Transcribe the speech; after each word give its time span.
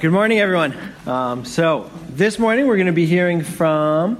Good 0.00 0.12
morning, 0.12 0.38
everyone. 0.38 0.74
Um, 1.04 1.44
so, 1.44 1.90
this 2.08 2.38
morning 2.38 2.66
we're 2.66 2.78
going 2.78 2.86
to 2.86 2.92
be 2.94 3.04
hearing 3.04 3.42
from 3.42 4.16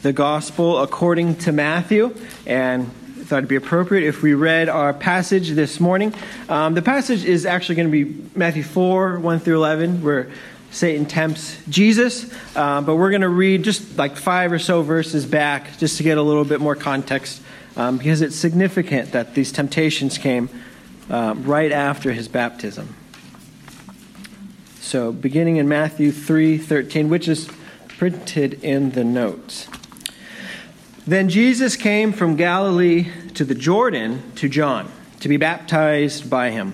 the 0.00 0.10
Gospel 0.10 0.78
according 0.78 1.36
to 1.40 1.52
Matthew, 1.52 2.16
and 2.46 2.90
thought 3.26 3.40
it'd 3.40 3.48
be 3.48 3.56
appropriate 3.56 4.08
if 4.08 4.22
we 4.22 4.32
read 4.32 4.70
our 4.70 4.94
passage 4.94 5.50
this 5.50 5.80
morning. 5.80 6.14
Um, 6.48 6.72
the 6.72 6.80
passage 6.80 7.26
is 7.26 7.44
actually 7.44 7.74
going 7.74 7.92
to 7.92 8.04
be 8.04 8.30
Matthew 8.38 8.62
4 8.62 9.20
1 9.20 9.40
through 9.40 9.56
11, 9.56 10.02
where 10.02 10.30
Satan 10.70 11.04
tempts 11.04 11.62
Jesus, 11.68 12.32
uh, 12.56 12.80
but 12.80 12.96
we're 12.96 13.10
going 13.10 13.20
to 13.20 13.28
read 13.28 13.64
just 13.64 13.98
like 13.98 14.16
five 14.16 14.50
or 14.50 14.58
so 14.58 14.80
verses 14.80 15.26
back 15.26 15.76
just 15.76 15.98
to 15.98 16.04
get 16.04 16.16
a 16.16 16.22
little 16.22 16.46
bit 16.46 16.58
more 16.58 16.74
context 16.74 17.42
um, 17.76 17.98
because 17.98 18.22
it's 18.22 18.34
significant 18.34 19.12
that 19.12 19.34
these 19.34 19.52
temptations 19.52 20.16
came 20.16 20.48
uh, 21.10 21.34
right 21.36 21.70
after 21.70 22.14
his 22.14 22.28
baptism. 22.28 22.94
So, 24.88 25.12
beginning 25.12 25.56
in 25.56 25.68
Matthew 25.68 26.10
3:13, 26.10 27.10
which 27.10 27.28
is 27.28 27.46
printed 27.88 28.58
in 28.64 28.92
the 28.92 29.04
notes. 29.04 29.66
Then 31.06 31.28
Jesus 31.28 31.76
came 31.76 32.10
from 32.10 32.36
Galilee 32.36 33.08
to 33.34 33.44
the 33.44 33.54
Jordan 33.54 34.22
to 34.36 34.48
John 34.48 34.88
to 35.20 35.28
be 35.28 35.36
baptized 35.36 36.30
by 36.30 36.52
him. 36.52 36.72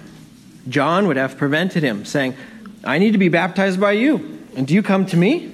John 0.69 1.09
would 1.09 1.17
have 1.17 1.37
prevented 1.37 1.83
him, 1.83 2.05
saying, 2.05 2.35
"I 2.85 2.99
need 2.99 3.11
to 3.15 3.19
be 3.19 3.29
baptized 3.29 3.81
by 3.81 3.91
you, 3.91 4.39
and 4.57 4.65
do 4.65 4.75
you 4.75 4.83
come 4.85 5.07
to 5.07 5.17
me?" 5.17 5.51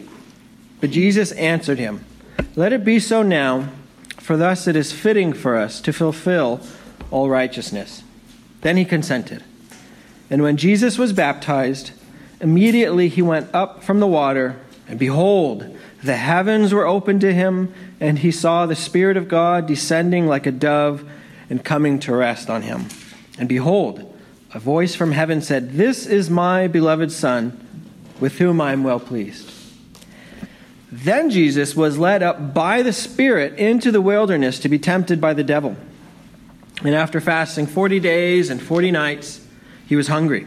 But 0.83 0.91
Jesus 0.91 1.33
answered 1.33 1.79
him, 1.79 2.01
"Let 2.57 2.75
it 2.75 2.85
be 2.85 2.99
so 2.99 3.23
now, 3.23 3.71
for 4.19 4.37
thus 4.37 4.69
it 4.69 4.77
is 4.77 4.93
fitting 4.93 5.33
for 5.33 5.57
us 5.57 5.81
to 5.81 5.95
fulfill 5.95 6.61
all 7.11 7.31
righteousness." 7.31 8.03
Then 8.61 8.77
he 8.77 8.85
consented. 8.85 9.45
And 10.29 10.43
when 10.43 10.59
Jesus 10.59 10.99
was 10.99 11.15
baptized, 11.15 11.93
Immediately 12.41 13.09
he 13.09 13.23
went 13.23 13.55
up 13.55 13.83
from 13.83 14.01
the 14.01 14.07
water, 14.07 14.59
and 14.89 14.99
behold, 14.99 15.77
the 16.03 16.17
heavens 16.17 16.73
were 16.73 16.87
opened 16.87 17.21
to 17.21 17.35
him, 17.35 17.73
and 18.01 18.19
he 18.19 18.31
saw 18.31 18.65
the 18.65 18.77
Spirit 18.77 19.17
of 19.17 19.29
God 19.29 19.67
descending 19.67 20.27
like 20.27 20.47
a 20.47 20.53
dove 20.53 21.09
and 21.51 21.63
coming 21.63 21.99
to 22.01 22.15
rest 22.15 22.49
on 22.49 22.63
him. 22.63 22.87
And 23.39 23.49
behold, 23.49 24.07
a 24.53 24.59
voice 24.59 24.95
from 24.95 25.13
heaven 25.13 25.43
said, 25.43 25.73
This 25.73 26.07
is 26.07 26.31
my 26.31 26.67
beloved 26.67 27.13
Son, 27.13 27.59
with 28.19 28.39
whom 28.39 28.61
I 28.61 28.73
am 28.73 28.83
well 28.83 29.01
pleased. 29.01 29.53
Then 30.91 31.31
Jesus 31.31 31.77
was 31.77 31.99
led 31.99 32.23
up 32.23 32.53
by 32.53 32.83
the 32.83 32.93
Spirit 32.93 33.59
into 33.59 33.93
the 33.93 34.01
wilderness 34.01 34.59
to 34.61 34.69
be 34.69 34.79
tempted 34.79 35.21
by 35.21 35.35
the 35.35 35.45
devil. 35.45 35.77
And 36.83 36.95
after 36.95 37.21
fasting 37.21 37.67
40 37.67 38.01
days 38.01 38.51
and 38.51 38.61
40 38.61 38.91
nights, 38.91 39.47
he 39.87 39.95
was 39.95 40.09
hungry. 40.09 40.47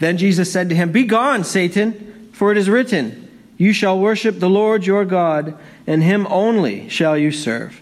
Then 0.00 0.16
Jesus 0.16 0.50
said 0.50 0.68
to 0.70 0.74
him, 0.74 0.92
Be 0.92 1.04
gone, 1.04 1.44
Satan, 1.44 2.30
for 2.32 2.50
it 2.50 2.58
is 2.58 2.68
written, 2.68 3.30
You 3.56 3.72
shall 3.72 3.98
worship 3.98 4.40
the 4.40 4.50
Lord 4.50 4.86
your 4.86 5.04
God, 5.04 5.56
and 5.86 6.02
him 6.02 6.26
only 6.28 6.88
shall 6.88 7.16
you 7.16 7.30
serve. 7.30 7.80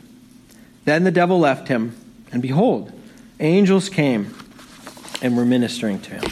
Then 0.84 1.04
the 1.04 1.12
devil 1.12 1.38
left 1.38 1.68
him, 1.68 1.96
and 2.32 2.42
behold, 2.42 2.92
angels 3.38 3.88
came 3.88 4.34
and 5.22 5.36
were 5.36 5.44
ministering 5.44 6.00
to 6.00 6.10
him. 6.14 6.24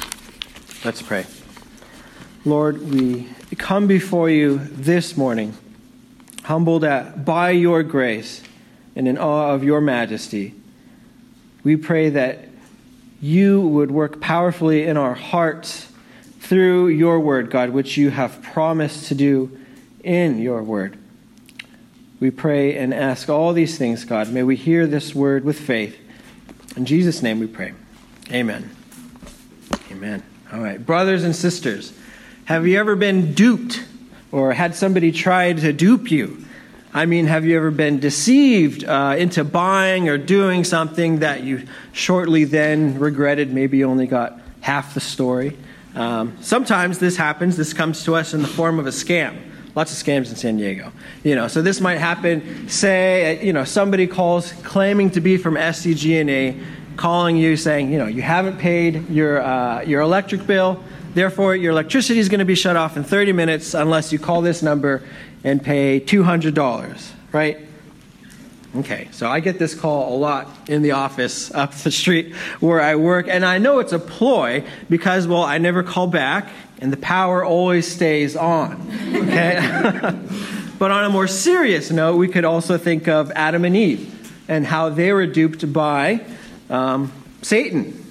Let's 0.85 1.03
pray. 1.03 1.25
Lord, 2.45 2.91
we 2.91 3.29
come 3.57 3.87
before 3.87 4.29
you 4.29 4.59
this 4.59 5.17
morning, 5.17 5.57
humbled 6.43 6.83
at, 6.83 7.25
by 7.25 7.51
your 7.51 7.85
grace 7.85 8.43
and 8.97 9.07
in 9.07 9.19
awe 9.19 9.53
of 9.53 9.63
your 9.63 9.81
majesty. 9.81 10.55
We 11.63 11.77
pray 11.77 12.11
that 12.11 12.49
you 13.21 13.61
would 13.61 13.91
work 13.91 14.21
powerfully 14.21 14.85
in 14.85 14.97
our 14.97 15.15
hearts 15.15 15.91
through 16.41 16.89
your 16.89 17.19
word, 17.21 17.51
God, 17.51 17.71
which 17.71 17.97
you 17.97 18.11
have 18.11 18.43
promised 18.43 19.09
to 19.09 19.15
do 19.15 19.59
in 20.05 20.39
your 20.39 20.63
word. 20.63 20.99
We 22.21 22.31
pray 22.31 22.77
and 22.77 22.95
ask 22.95 23.29
all 23.29 23.53
these 23.53 23.77
things, 23.77 24.05
God. 24.05 24.33
May 24.33 24.43
we 24.43 24.57
hear 24.57 24.87
this 24.87 25.15
word 25.15 25.45
with 25.45 25.59
faith. 25.59 25.99
In 26.77 26.87
Jesus' 26.87 27.23
name 27.23 27.41
we 27.41 27.47
pray. 27.47 27.75
Amen. 28.31 28.71
Amen. 29.91 30.23
All 30.53 30.61
right. 30.61 30.85
Brothers 30.85 31.25
and 31.25 31.35
sisters, 31.35 31.93
have 32.47 32.67
you 32.67 32.79
ever 32.79 32.97
been 32.97 33.35
duped 33.35 33.85
or 34.33 34.53
had 34.53 34.75
somebody 34.75 35.13
try 35.13 35.53
to 35.53 35.73
dupe 35.73 36.11
you? 36.11 36.46
I 36.97 37.05
mean, 37.05 37.27
have 37.27 37.45
you 37.45 37.59
ever 37.59 37.71
been 37.71 38.01
deceived 38.01 38.83
uh, 38.83 39.17
into 39.19 39.45
buying 39.45 40.09
or 40.09 40.17
doing 40.17 40.65
something 40.65 41.19
that 41.19 41.43
you 41.43 41.67
shortly 41.93 42.45
then 42.45 42.99
regretted? 42.99 43.53
Maybe 43.53 43.85
only 43.85 44.07
got 44.07 44.41
half 44.63 44.95
the 44.95 45.01
story. 45.01 45.59
Um, 45.95 46.39
sometimes 46.41 46.99
this 46.99 47.19
happens. 47.19 47.59
This 47.59 47.75
comes 47.75 48.03
to 48.05 48.15
us 48.15 48.33
in 48.33 48.41
the 48.41 48.49
form 48.49 48.79
of 48.79 48.87
a 48.87 48.93
scam. 48.93 49.37
Lots 49.75 49.93
of 49.93 50.07
scams 50.07 50.31
in 50.31 50.37
San 50.37 50.57
Diego. 50.57 50.91
You 51.23 51.35
know, 51.35 51.49
so 51.49 51.61
this 51.61 51.83
might 51.83 51.99
happen. 51.99 52.67
Say, 52.67 53.45
you 53.45 53.53
know, 53.53 53.65
somebody 53.65 54.07
calls 54.07 54.53
claiming 54.63 55.11
to 55.11 55.21
be 55.21 55.37
from 55.37 55.57
SDG&E, 55.57 56.59
calling 56.97 57.37
you 57.37 57.59
saying, 57.59 57.93
you 57.93 57.99
know, 57.99 58.07
you 58.07 58.23
haven't 58.23 58.57
paid 58.57 59.11
your 59.11 59.43
uh, 59.43 59.83
your 59.83 60.01
electric 60.01 60.47
bill. 60.47 60.83
Therefore, 61.13 61.57
your 61.57 61.73
electricity 61.73 62.21
is 62.21 62.31
going 62.31 62.41
to 62.41 62.47
be 62.47 62.55
shut 62.55 62.77
off 62.77 62.97
in 62.97 63.05
30 63.05 63.33
minutes 63.33 63.75
unless 63.75 64.13
you 64.13 64.19
call 64.19 64.43
this 64.43 64.63
number 64.63 65.03
and 65.47 65.63
pay 65.63 66.01
$200, 66.01 67.11
right? 67.31 67.59
Okay, 68.75 69.09
so 69.13 69.31
I 69.31 69.39
get 69.39 69.61
this 69.61 69.75
call 69.75 70.15
a 70.15 70.19
lot 70.19 70.49
in 70.69 70.83
the 70.83 70.91
office 70.91 71.55
up 71.55 71.73
the 71.73 71.93
street 71.93 72.35
where 72.59 72.81
I 72.81 72.97
work, 72.97 73.29
and 73.29 73.45
I 73.45 73.59
know 73.59 73.79
it's 73.79 73.93
a 73.93 73.99
ploy 74.01 74.65
because, 74.91 75.29
well, 75.29 75.45
I 75.45 75.59
never 75.59 75.85
call 75.85 76.09
back, 76.09 76.51
and 76.81 76.93
the 76.93 76.97
power 76.97 77.45
always 77.45 77.91
stays 77.91 78.35
on. 78.37 78.91
Okay? 79.15 79.57
but 80.81 80.91
on 80.91 81.05
a 81.05 81.09
more 81.11 81.29
serious 81.29 81.93
note, 81.93 82.17
we 82.17 82.27
could 82.27 82.45
also 82.45 82.77
think 82.77 83.07
of 83.07 83.31
Adam 83.31 83.65
and 83.65 83.77
Eve 83.77 84.13
and 84.49 84.67
how 84.67 84.89
they 84.89 85.13
were 85.13 85.27
duped 85.27 85.73
by 85.73 86.21
um, 86.69 87.13
Satan. 87.43 88.05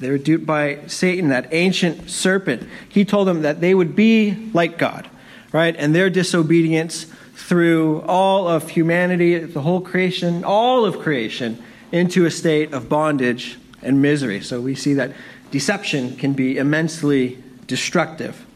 They 0.00 0.08
were 0.10 0.18
duped 0.18 0.46
by 0.46 0.78
Satan, 0.86 1.28
that 1.28 1.52
ancient 1.52 2.10
serpent. 2.10 2.66
He 2.88 3.04
told 3.04 3.28
them 3.28 3.42
that 3.42 3.60
they 3.60 3.74
would 3.74 3.94
be 3.94 4.50
like 4.54 4.78
God, 4.78 5.08
right? 5.52 5.74
And 5.76 5.94
their 5.94 6.10
disobedience 6.10 7.06
through 7.34 8.02
all 8.02 8.48
of 8.48 8.70
humanity, 8.70 9.38
the 9.38 9.60
whole 9.60 9.80
creation, 9.80 10.44
all 10.44 10.84
of 10.84 10.98
creation, 10.98 11.62
into 11.90 12.24
a 12.24 12.30
state 12.30 12.72
of 12.72 12.88
bondage 12.88 13.58
and 13.82 14.00
misery. 14.00 14.40
So 14.40 14.60
we 14.60 14.74
see 14.74 14.94
that 14.94 15.12
deception 15.50 16.16
can 16.16 16.32
be 16.32 16.56
immensely 16.56 17.42
destructive. 17.66 18.46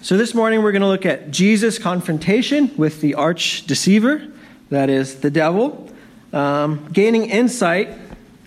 So 0.00 0.16
this 0.16 0.34
morning 0.34 0.62
we're 0.62 0.72
going 0.72 0.82
to 0.82 0.88
look 0.88 1.06
at 1.06 1.30
Jesus' 1.30 1.78
confrontation 1.78 2.70
with 2.76 3.00
the 3.00 3.14
arch 3.14 3.66
deceiver, 3.66 4.26
that 4.70 4.90
is, 4.90 5.20
the 5.20 5.30
devil, 5.30 5.90
um, 6.32 6.88
gaining 6.92 7.28
insight 7.30 7.90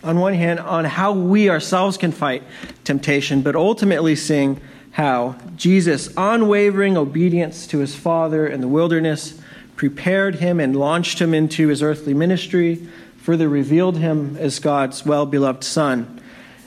on 0.03 0.19
one 0.19 0.33
hand, 0.33 0.59
on 0.59 0.86
how 0.86 1.13
we 1.13 1.50
ourselves 1.50 1.97
can 1.97 2.12
fight 2.12 2.44
temptation, 2.83 3.42
but 3.42 3.56
ultimately 3.56 4.15
seeing 4.15 4.59
how 4.95 5.36
Jesus' 5.57 6.07
unwavering 6.15 6.95
obedience 6.95 7.68
to 7.68 7.80
his 7.80 7.94
Father 7.94 8.47
in 8.47 8.62
the 8.62 8.68
wilderness 8.68 9.38
prepared 9.75 10.36
him 10.36 10.57
and 10.57 10.74
launched 10.74 11.19
him 11.19 11.33
into 11.33 11.68
his 11.68 11.83
earthly 11.83 12.13
ministry, 12.13 12.88
further 13.18 13.50
revealed 13.50 13.97
him 13.97 14.38
as 14.38 14.57
God's 14.59 15.06
well 15.06 15.25
beloved 15.25 15.65
Son, 15.65 16.21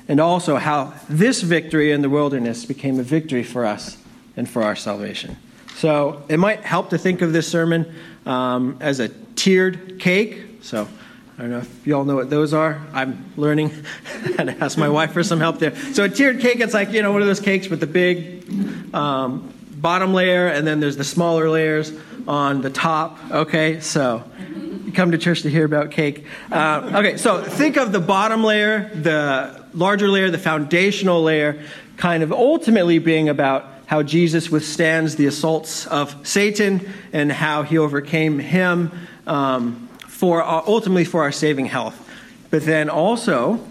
and 0.08 0.20
also 0.20 0.56
how 0.56 0.92
this 1.08 1.40
victory 1.40 1.90
in 1.90 2.02
the 2.02 2.10
wilderness 2.10 2.66
became 2.66 3.00
a 3.00 3.02
victory 3.02 3.42
for 3.42 3.64
us 3.64 3.96
and 4.36 4.46
for 4.46 4.62
our 4.62 4.76
salvation. 4.76 5.38
So 5.76 6.22
it 6.28 6.36
might 6.36 6.60
help 6.60 6.90
to 6.90 6.98
think 6.98 7.22
of 7.22 7.32
this 7.32 7.48
sermon 7.48 7.94
um, 8.26 8.76
as 8.80 9.00
a 9.00 9.08
tiered 9.36 9.98
cake. 10.00 10.58
So 10.60 10.86
I 11.38 11.43
don't 11.43 11.50
know 11.50 11.58
if 11.58 11.87
you 11.87 11.94
all 11.94 12.05
know 12.05 12.17
what 12.17 12.31
those 12.31 12.52
are. 12.52 12.82
I'm 12.93 13.32
learning. 13.37 13.70
and 14.38 14.50
ask 14.50 14.76
my 14.76 14.88
wife 14.88 15.12
for 15.12 15.23
some 15.23 15.38
help 15.38 15.61
there. 15.61 15.76
So 15.93 16.02
a 16.02 16.08
tiered 16.08 16.40
cake, 16.40 16.58
it's 16.58 16.75
like, 16.75 16.90
you 16.90 17.00
know, 17.00 17.12
one 17.12 17.23
of 17.23 17.29
those 17.29 17.38
cakes 17.38 17.69
with 17.69 17.79
the 17.79 17.87
big 17.87 18.93
um, 18.93 19.55
bottom 19.70 20.12
layer, 20.12 20.49
and 20.49 20.67
then 20.67 20.81
there's 20.81 20.96
the 20.96 21.05
smaller 21.05 21.49
layers 21.49 21.93
on 22.26 22.61
the 22.61 22.70
top. 22.70 23.19
Okay, 23.31 23.79
so 23.79 24.25
you 24.85 24.90
come 24.90 25.12
to 25.12 25.19
church 25.19 25.43
to 25.43 25.50
hear 25.50 25.64
about 25.64 25.93
cake. 25.93 26.26
Uh, 26.50 26.90
okay, 26.96 27.17
so 27.17 27.44
think 27.44 27.76
of 27.76 27.93
the 27.93 28.00
bottom 28.00 28.43
layer, 28.43 28.90
the 28.94 29.64
larger 29.75 30.08
layer, 30.08 30.32
the 30.32 30.38
foundational 30.38 31.23
layer, 31.23 31.62
kind 31.96 32.25
of 32.25 32.32
ultimately 32.32 32.99
being 32.99 33.29
about 33.29 33.64
how 33.87 34.02
Jesus 34.02 34.50
withstands 34.50 35.14
the 35.14 35.26
assaults 35.26 35.87
of 35.87 36.26
Satan 36.26 36.93
and 37.12 37.31
how 37.31 37.62
he 37.62 37.79
overcame 37.79 38.40
him 38.40 38.90
um, 39.29 39.88
for 40.18 40.42
uh, 40.42 40.62
ultimately 40.66 41.04
for 41.04 41.22
our 41.22 41.30
saving 41.30 41.66
health. 41.66 41.96
But 42.50 42.64
then 42.64 42.90
also 42.90 43.64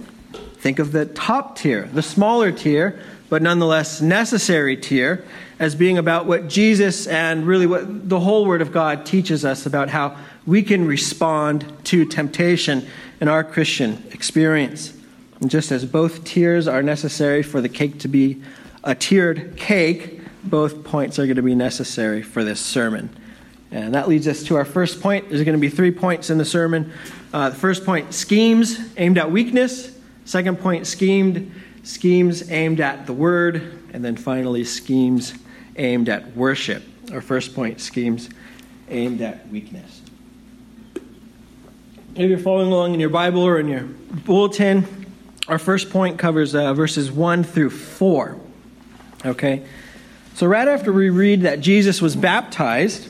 think 0.59 0.79
of 0.79 0.93
the 0.93 1.05
top 1.05 1.57
tier, 1.57 1.89
the 1.91 2.01
smaller 2.01 2.53
tier, 2.53 2.97
but 3.29 3.41
nonetheless 3.41 3.99
necessary 3.99 4.77
tier, 4.77 5.25
as 5.59 5.75
being 5.75 5.97
about 5.97 6.25
what 6.25 6.47
Jesus 6.47 7.05
and 7.05 7.45
really 7.45 7.67
what 7.67 8.07
the 8.07 8.21
whole 8.21 8.45
Word 8.45 8.61
of 8.61 8.71
God 8.71 9.05
teaches 9.05 9.43
us 9.43 9.65
about 9.65 9.89
how 9.89 10.15
we 10.45 10.63
can 10.63 10.87
respond 10.87 11.65
to 11.83 12.05
temptation 12.05 12.87
in 13.19 13.27
our 13.27 13.43
Christian 13.43 14.01
experience. 14.13 14.93
And 15.41 15.51
just 15.51 15.69
as 15.69 15.83
both 15.83 16.23
tiers 16.23 16.65
are 16.65 16.81
necessary 16.81 17.43
for 17.43 17.59
the 17.59 17.67
cake 17.67 17.99
to 17.99 18.07
be 18.07 18.41
a 18.85 18.95
tiered 18.95 19.57
cake, 19.57 20.21
both 20.45 20.85
points 20.85 21.19
are 21.19 21.25
going 21.25 21.35
to 21.35 21.41
be 21.41 21.55
necessary 21.55 22.21
for 22.21 22.45
this 22.45 22.61
sermon. 22.61 23.09
And 23.71 23.93
that 23.93 24.07
leads 24.07 24.27
us 24.27 24.43
to 24.43 24.55
our 24.55 24.65
first 24.65 25.01
point. 25.01 25.29
There's 25.29 25.43
going 25.43 25.57
to 25.57 25.61
be 25.61 25.69
three 25.69 25.91
points 25.91 26.29
in 26.29 26.37
the 26.37 26.45
sermon. 26.45 26.93
Uh, 27.33 27.49
the 27.49 27.55
first 27.55 27.85
point 27.85 28.13
schemes 28.13 28.79
aimed 28.97 29.17
at 29.17 29.29
weakness. 29.29 29.97
Second 30.25 30.59
point 30.59 30.87
schemed 30.87 31.51
schemes 31.83 32.49
aimed 32.49 32.79
at 32.79 33.05
the 33.05 33.13
word. 33.13 33.79
And 33.93 34.03
then 34.03 34.15
finally, 34.15 34.63
schemes 34.63 35.33
aimed 35.75 36.09
at 36.09 36.35
worship. 36.35 36.83
Our 37.11 37.21
first 37.21 37.55
point 37.55 37.81
schemes 37.81 38.29
aimed 38.89 39.21
at 39.21 39.47
weakness. 39.49 40.01
If 42.15 42.29
you're 42.29 42.39
following 42.39 42.71
along 42.71 42.93
in 42.93 42.99
your 42.99 43.09
Bible 43.09 43.41
or 43.41 43.59
in 43.59 43.67
your 43.67 43.83
bulletin, 43.83 44.87
our 45.47 45.59
first 45.59 45.89
point 45.89 46.17
covers 46.17 46.55
uh, 46.55 46.73
verses 46.73 47.11
1 47.11 47.43
through 47.43 47.69
4. 47.69 48.37
Okay? 49.25 49.65
So, 50.33 50.47
right 50.47 50.67
after 50.67 50.91
we 50.91 51.09
read 51.09 51.41
that 51.41 51.61
Jesus 51.61 52.01
was 52.01 52.15
baptized, 52.15 53.06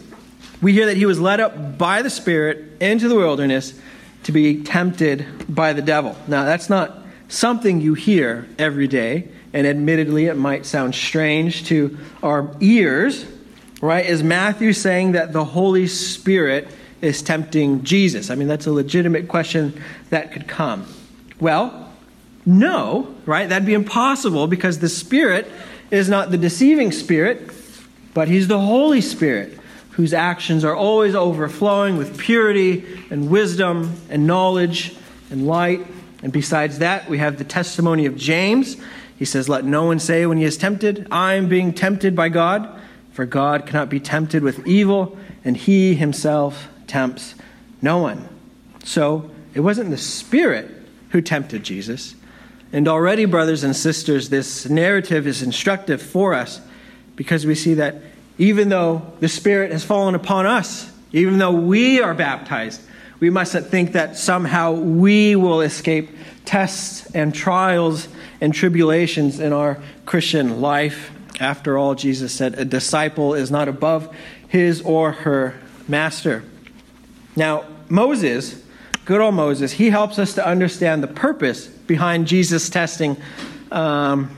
we 0.62 0.74
hear 0.74 0.88
that 0.88 0.98
he 0.98 1.06
was 1.06 1.20
led 1.20 1.40
up 1.40 1.78
by 1.78 2.02
the 2.02 2.10
Spirit 2.10 2.82
into 2.82 3.08
the 3.08 3.16
wilderness 3.16 3.80
to 4.24 4.32
be 4.32 4.64
tempted 4.64 5.26
by 5.48 5.74
the 5.74 5.82
devil. 5.82 6.16
Now, 6.28 6.44
that's 6.44 6.70
not 6.70 6.98
something 7.28 7.82
you 7.82 7.94
hear 7.94 8.48
every 8.58 8.88
day, 8.88 9.30
and 9.54 9.68
admittedly, 9.68 10.26
it 10.26 10.36
might 10.36 10.66
sound 10.66 10.96
strange 10.96 11.66
to 11.66 11.98
our 12.24 12.56
ears, 12.60 13.26
right? 13.82 14.06
Is 14.06 14.24
Matthew 14.24 14.74
saying 14.74 15.14
that 15.14 15.34
the 15.34 15.46
Holy 15.46 15.88
Spirit 15.88 16.68
is 17.02 17.22
tempting 17.22 17.84
Jesus? 17.84 18.30
I 18.30 18.36
mean, 18.36 18.48
that's 18.48 18.68
a 18.68 18.72
legitimate 18.72 19.28
question 19.28 19.82
that 20.10 20.32
could 20.32 20.48
come. 20.48 20.88
Well, 21.40 21.94
no, 22.46 23.16
right? 23.26 23.48
That'd 23.48 23.66
be 23.66 23.74
impossible 23.74 24.48
because 24.48 24.80
the 24.80 24.90
Spirit 24.90 25.50
is 25.92 26.10
not 26.10 26.32
the 26.32 26.38
deceiving 26.38 26.92
Spirit, 26.92 27.52
but 28.14 28.28
He's 28.28 28.48
the 28.48 28.60
Holy 28.60 29.02
Spirit 29.02 29.57
whose 29.98 30.14
actions 30.14 30.64
are 30.64 30.76
always 30.76 31.16
overflowing 31.16 31.98
with 31.98 32.20
purity 32.20 32.86
and 33.10 33.32
wisdom 33.32 34.00
and 34.12 34.28
knowledge 34.28 34.96
and 35.32 35.48
light. 35.48 35.84
And 36.22 36.32
besides 36.32 36.78
that, 36.80 37.10
we 37.10 37.18
have 37.18 37.40
the 37.40 37.44
testimony 37.44 38.06
of 38.06 38.16
James. 38.16 38.78
He 39.18 39.26
says, 39.26 39.50
Let 39.50 39.66
no 39.66 39.86
one 39.86 39.98
say 39.98 40.28
when 40.28 40.38
he 40.38 40.44
is 40.44 40.56
tempted, 40.56 41.08
I 41.10 41.34
am 41.34 41.50
being 41.50 41.74
tempted 41.74 42.16
by 42.16 42.30
God, 42.30 42.80
for 43.12 43.26
God 43.26 43.66
cannot 43.66 43.90
be 43.90 44.00
tempted 44.00 44.44
with 44.44 44.68
evil, 44.68 45.18
and 45.44 45.58
he 45.58 45.96
himself 45.96 46.68
tempts 46.86 47.34
no 47.82 47.98
one. 47.98 48.30
So 48.84 49.32
it 49.56 49.62
wasn't 49.62 49.90
the 49.90 49.98
Spirit 49.98 50.70
who 51.10 51.22
tempted 51.22 51.64
Jesus. 51.64 52.14
And 52.72 52.88
already, 52.88 53.26
brothers 53.26 53.64
and 53.64 53.76
sisters, 53.76 54.30
this 54.30 54.70
narrative 54.70 55.26
is 55.26 55.42
instructive 55.42 56.04
for 56.04 56.36
us 56.36 56.62
because 57.16 57.48
we 57.48 57.56
see 57.56 57.74
that 57.74 57.96
even 58.38 58.70
though 58.70 59.02
the 59.20 59.28
Spirit 59.28 59.72
has 59.72 59.84
fallen 59.84 60.16
upon 60.16 60.46
us, 60.46 60.92
even 61.12 61.38
though 61.38 61.52
we 61.52 62.02
are 62.02 62.14
baptized, 62.14 62.82
we 63.20 63.30
mustn't 63.30 63.68
think 63.68 63.94
that 63.94 64.16
somehow 64.18 64.74
we 64.74 65.36
will 65.36 65.62
escape 65.62 66.10
tests 66.46 67.10
and 67.16 67.34
trials 67.34 68.08
and 68.40 68.54
tribulations 68.54 69.40
in 69.40 69.54
our 69.54 69.82
Christian 70.06 70.62
life. 70.62 71.12
After 71.40 71.78
all, 71.78 71.96
Jesus 71.96 72.34
said, 72.34 72.60
a 72.60 72.66
disciple 72.66 73.34
is 73.34 73.50
not 73.50 73.68
above 73.68 74.16
his 74.48 74.82
or 74.82 75.12
her 75.12 75.60
master. 75.88 76.44
Now, 77.36 77.66
Moses, 77.90 78.64
good 79.06 79.22
old 79.22 79.36
Moses, 79.36 79.74
he 79.74 79.90
helps 79.90 80.20
us 80.20 80.34
to 80.36 80.46
understand 80.46 81.04
the 81.04 81.08
purpose 81.08 81.68
behind 81.68 82.28
Jesus' 82.28 82.70
testing 82.70 83.18
um, 83.72 84.30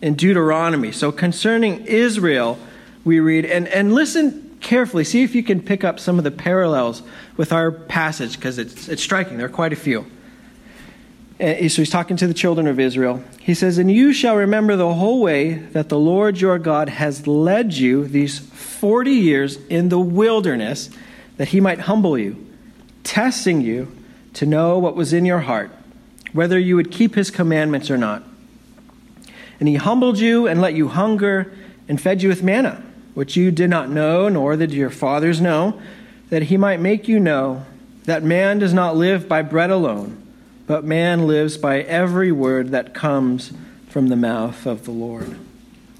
in 0.00 0.14
Deuteronomy. 0.14 0.92
So, 0.92 1.12
concerning 1.12 1.86
Israel, 1.86 2.58
we 3.04 3.20
read. 3.20 3.44
And, 3.44 3.68
and 3.68 3.94
listen 3.94 4.48
carefully. 4.60 5.04
See 5.04 5.22
if 5.22 5.34
you 5.34 5.42
can 5.42 5.60
pick 5.60 5.84
up 5.84 6.00
some 6.00 6.18
of 6.18 6.24
the 6.24 6.30
parallels 6.30 7.02
with 7.36 7.52
our 7.52 7.70
passage 7.70 8.36
because 8.36 8.58
it's, 8.58 8.88
it's 8.88 9.02
striking. 9.02 9.36
There 9.36 9.46
are 9.46 9.50
quite 9.50 9.72
a 9.72 9.76
few. 9.76 10.06
Uh, 11.40 11.68
so 11.68 11.82
he's 11.82 11.90
talking 11.90 12.16
to 12.16 12.26
the 12.26 12.34
children 12.34 12.66
of 12.66 12.80
Israel. 12.80 13.22
He 13.40 13.54
says, 13.54 13.78
And 13.78 13.90
you 13.90 14.12
shall 14.12 14.36
remember 14.36 14.76
the 14.76 14.92
whole 14.94 15.20
way 15.20 15.54
that 15.54 15.88
the 15.88 15.98
Lord 15.98 16.40
your 16.40 16.58
God 16.58 16.88
has 16.88 17.26
led 17.26 17.74
you 17.74 18.06
these 18.06 18.38
40 18.38 19.12
years 19.12 19.56
in 19.66 19.88
the 19.88 20.00
wilderness, 20.00 20.90
that 21.36 21.48
he 21.48 21.60
might 21.60 21.80
humble 21.80 22.18
you, 22.18 22.44
testing 23.04 23.60
you 23.60 23.94
to 24.34 24.46
know 24.46 24.78
what 24.78 24.96
was 24.96 25.12
in 25.12 25.24
your 25.24 25.40
heart, 25.40 25.70
whether 26.32 26.58
you 26.58 26.74
would 26.74 26.90
keep 26.90 27.14
his 27.14 27.30
commandments 27.30 27.90
or 27.90 27.96
not. 27.96 28.24
And 29.60 29.68
he 29.68 29.76
humbled 29.76 30.18
you 30.18 30.48
and 30.48 30.60
let 30.60 30.74
you 30.74 30.88
hunger 30.88 31.52
and 31.88 32.00
fed 32.00 32.22
you 32.22 32.28
with 32.28 32.42
manna 32.42 32.84
which 33.18 33.34
you 33.34 33.50
did 33.50 33.68
not 33.68 33.90
know, 33.90 34.28
nor 34.28 34.54
did 34.54 34.72
your 34.72 34.90
fathers 34.90 35.40
know, 35.40 35.76
that 36.30 36.44
he 36.44 36.56
might 36.56 36.78
make 36.78 37.08
you 37.08 37.18
know 37.18 37.66
that 38.04 38.22
man 38.22 38.60
does 38.60 38.72
not 38.72 38.96
live 38.96 39.28
by 39.28 39.42
bread 39.42 39.70
alone, 39.70 40.24
but 40.68 40.84
man 40.84 41.26
lives 41.26 41.56
by 41.56 41.80
every 41.80 42.30
word 42.30 42.68
that 42.68 42.94
comes 42.94 43.52
from 43.88 44.06
the 44.06 44.14
mouth 44.14 44.64
of 44.66 44.84
the 44.84 44.92
Lord. 44.92 45.36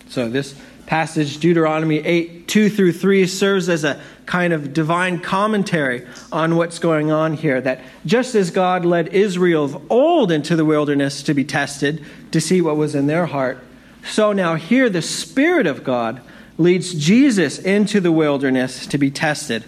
So, 0.08 0.28
this 0.28 0.54
passage, 0.86 1.38
Deuteronomy 1.38 1.98
8 1.98 2.46
2 2.46 2.70
through 2.70 2.92
3, 2.92 3.26
serves 3.26 3.68
as 3.68 3.82
a 3.82 4.00
kind 4.24 4.52
of 4.52 4.72
divine 4.72 5.18
commentary 5.18 6.06
on 6.30 6.54
what's 6.54 6.78
going 6.78 7.10
on 7.10 7.32
here. 7.32 7.60
That 7.60 7.80
just 8.06 8.36
as 8.36 8.52
God 8.52 8.84
led 8.84 9.08
Israel 9.08 9.64
of 9.64 9.90
old 9.90 10.30
into 10.30 10.54
the 10.54 10.64
wilderness 10.64 11.24
to 11.24 11.34
be 11.34 11.44
tested 11.44 12.00
to 12.30 12.40
see 12.40 12.60
what 12.60 12.76
was 12.76 12.94
in 12.94 13.08
their 13.08 13.26
heart, 13.26 13.58
so 14.04 14.32
now 14.32 14.54
here 14.54 14.88
the 14.88 15.02
Spirit 15.02 15.66
of 15.66 15.82
God 15.82 16.22
leads 16.58 16.92
Jesus 16.92 17.58
into 17.58 18.00
the 18.00 18.12
wilderness 18.12 18.86
to 18.88 18.98
be 18.98 19.10
tested. 19.10 19.64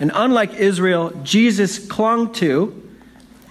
And 0.00 0.10
unlike 0.14 0.54
Israel, 0.54 1.10
Jesus 1.22 1.78
clung 1.78 2.32
to 2.34 2.88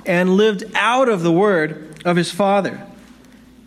and 0.05 0.35
lived 0.35 0.63
out 0.75 1.09
of 1.09 1.23
the 1.23 1.31
word 1.31 2.01
of 2.05 2.15
his 2.15 2.31
Father. 2.31 2.85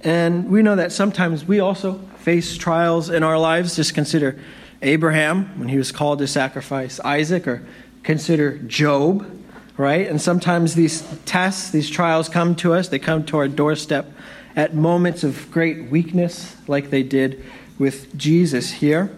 And 0.02 0.48
we 0.50 0.62
know 0.62 0.76
that 0.76 0.92
sometimes 0.92 1.44
we 1.44 1.60
also 1.60 1.94
face 2.18 2.56
trials 2.56 3.10
in 3.10 3.22
our 3.22 3.38
lives. 3.38 3.76
Just 3.76 3.94
consider 3.94 4.38
Abraham 4.82 5.58
when 5.58 5.68
he 5.68 5.76
was 5.76 5.92
called 5.92 6.20
to 6.20 6.26
sacrifice 6.26 7.00
Isaac, 7.00 7.46
or 7.46 7.62
consider 8.02 8.56
Job, 8.58 9.30
right? 9.76 10.06
And 10.08 10.20
sometimes 10.20 10.74
these 10.74 11.02
tests, 11.26 11.70
these 11.70 11.90
trials 11.90 12.30
come 12.30 12.54
to 12.56 12.72
us, 12.72 12.88
they 12.88 12.98
come 12.98 13.24
to 13.26 13.36
our 13.36 13.48
doorstep 13.48 14.10
at 14.56 14.74
moments 14.74 15.22
of 15.22 15.50
great 15.50 15.90
weakness, 15.90 16.56
like 16.66 16.88
they 16.88 17.02
did 17.02 17.44
with 17.80 18.14
Jesus 18.16 18.70
here. 18.70 19.10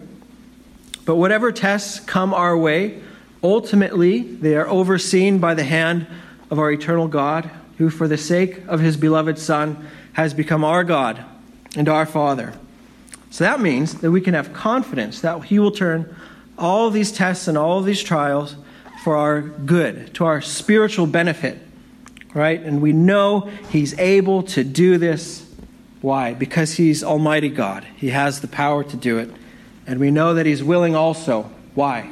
But 1.05 1.17
whatever 1.17 1.51
tests 1.51 1.99
come 1.99 2.33
our 2.33 2.57
way, 2.57 3.01
ultimately 3.43 4.21
they 4.21 4.55
are 4.55 4.67
overseen 4.67 5.39
by 5.39 5.53
the 5.53 5.65
hand 5.65 6.07
of 6.49 6.59
our 6.59 6.71
eternal 6.71 7.09
God, 7.09 7.51
who, 7.77 7.89
for 7.89 8.07
the 8.07 8.17
sake 8.17 8.65
of 8.67 8.79
his 8.79 8.95
beloved 8.95 9.37
Son, 9.37 9.85
has 10.13 10.33
become 10.33 10.63
our 10.63 10.85
God 10.85 11.25
and 11.75 11.89
our 11.89 12.05
Father. 12.05 12.53
So 13.29 13.43
that 13.43 13.59
means 13.59 13.95
that 13.95 14.11
we 14.11 14.21
can 14.21 14.33
have 14.33 14.53
confidence 14.53 15.19
that 15.21 15.43
he 15.43 15.59
will 15.59 15.71
turn 15.71 16.15
all 16.57 16.89
these 16.89 17.11
tests 17.11 17.49
and 17.49 17.57
all 17.57 17.81
these 17.81 18.01
trials 18.01 18.55
for 19.03 19.17
our 19.17 19.41
good, 19.41 20.13
to 20.13 20.25
our 20.25 20.39
spiritual 20.39 21.07
benefit, 21.07 21.57
right? 22.33 22.61
And 22.61 22.81
we 22.81 22.93
know 22.93 23.49
he's 23.69 23.97
able 23.99 24.43
to 24.43 24.63
do 24.63 24.97
this 24.97 25.42
why? 26.03 26.33
Because 26.33 26.73
he's 26.73 27.01
Almighty 27.01 27.47
God. 27.47 27.87
He 27.95 28.09
has 28.09 28.41
the 28.41 28.47
power 28.49 28.83
to 28.83 28.97
do 28.97 29.19
it, 29.19 29.29
And 29.87 30.01
we 30.01 30.11
know 30.11 30.33
that 30.33 30.45
he's 30.45 30.61
willing 30.61 30.97
also. 30.97 31.49
Why? 31.75 32.09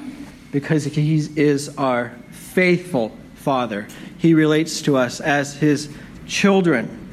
Because 0.53 0.85
he 0.85 1.17
is 1.35 1.77
our 1.77 2.13
faithful 2.31 3.11
Father. 3.35 3.89
He 4.17 4.33
relates 4.33 4.81
to 4.83 4.95
us 4.95 5.19
as 5.19 5.55
his 5.55 5.89
children. 6.25 7.09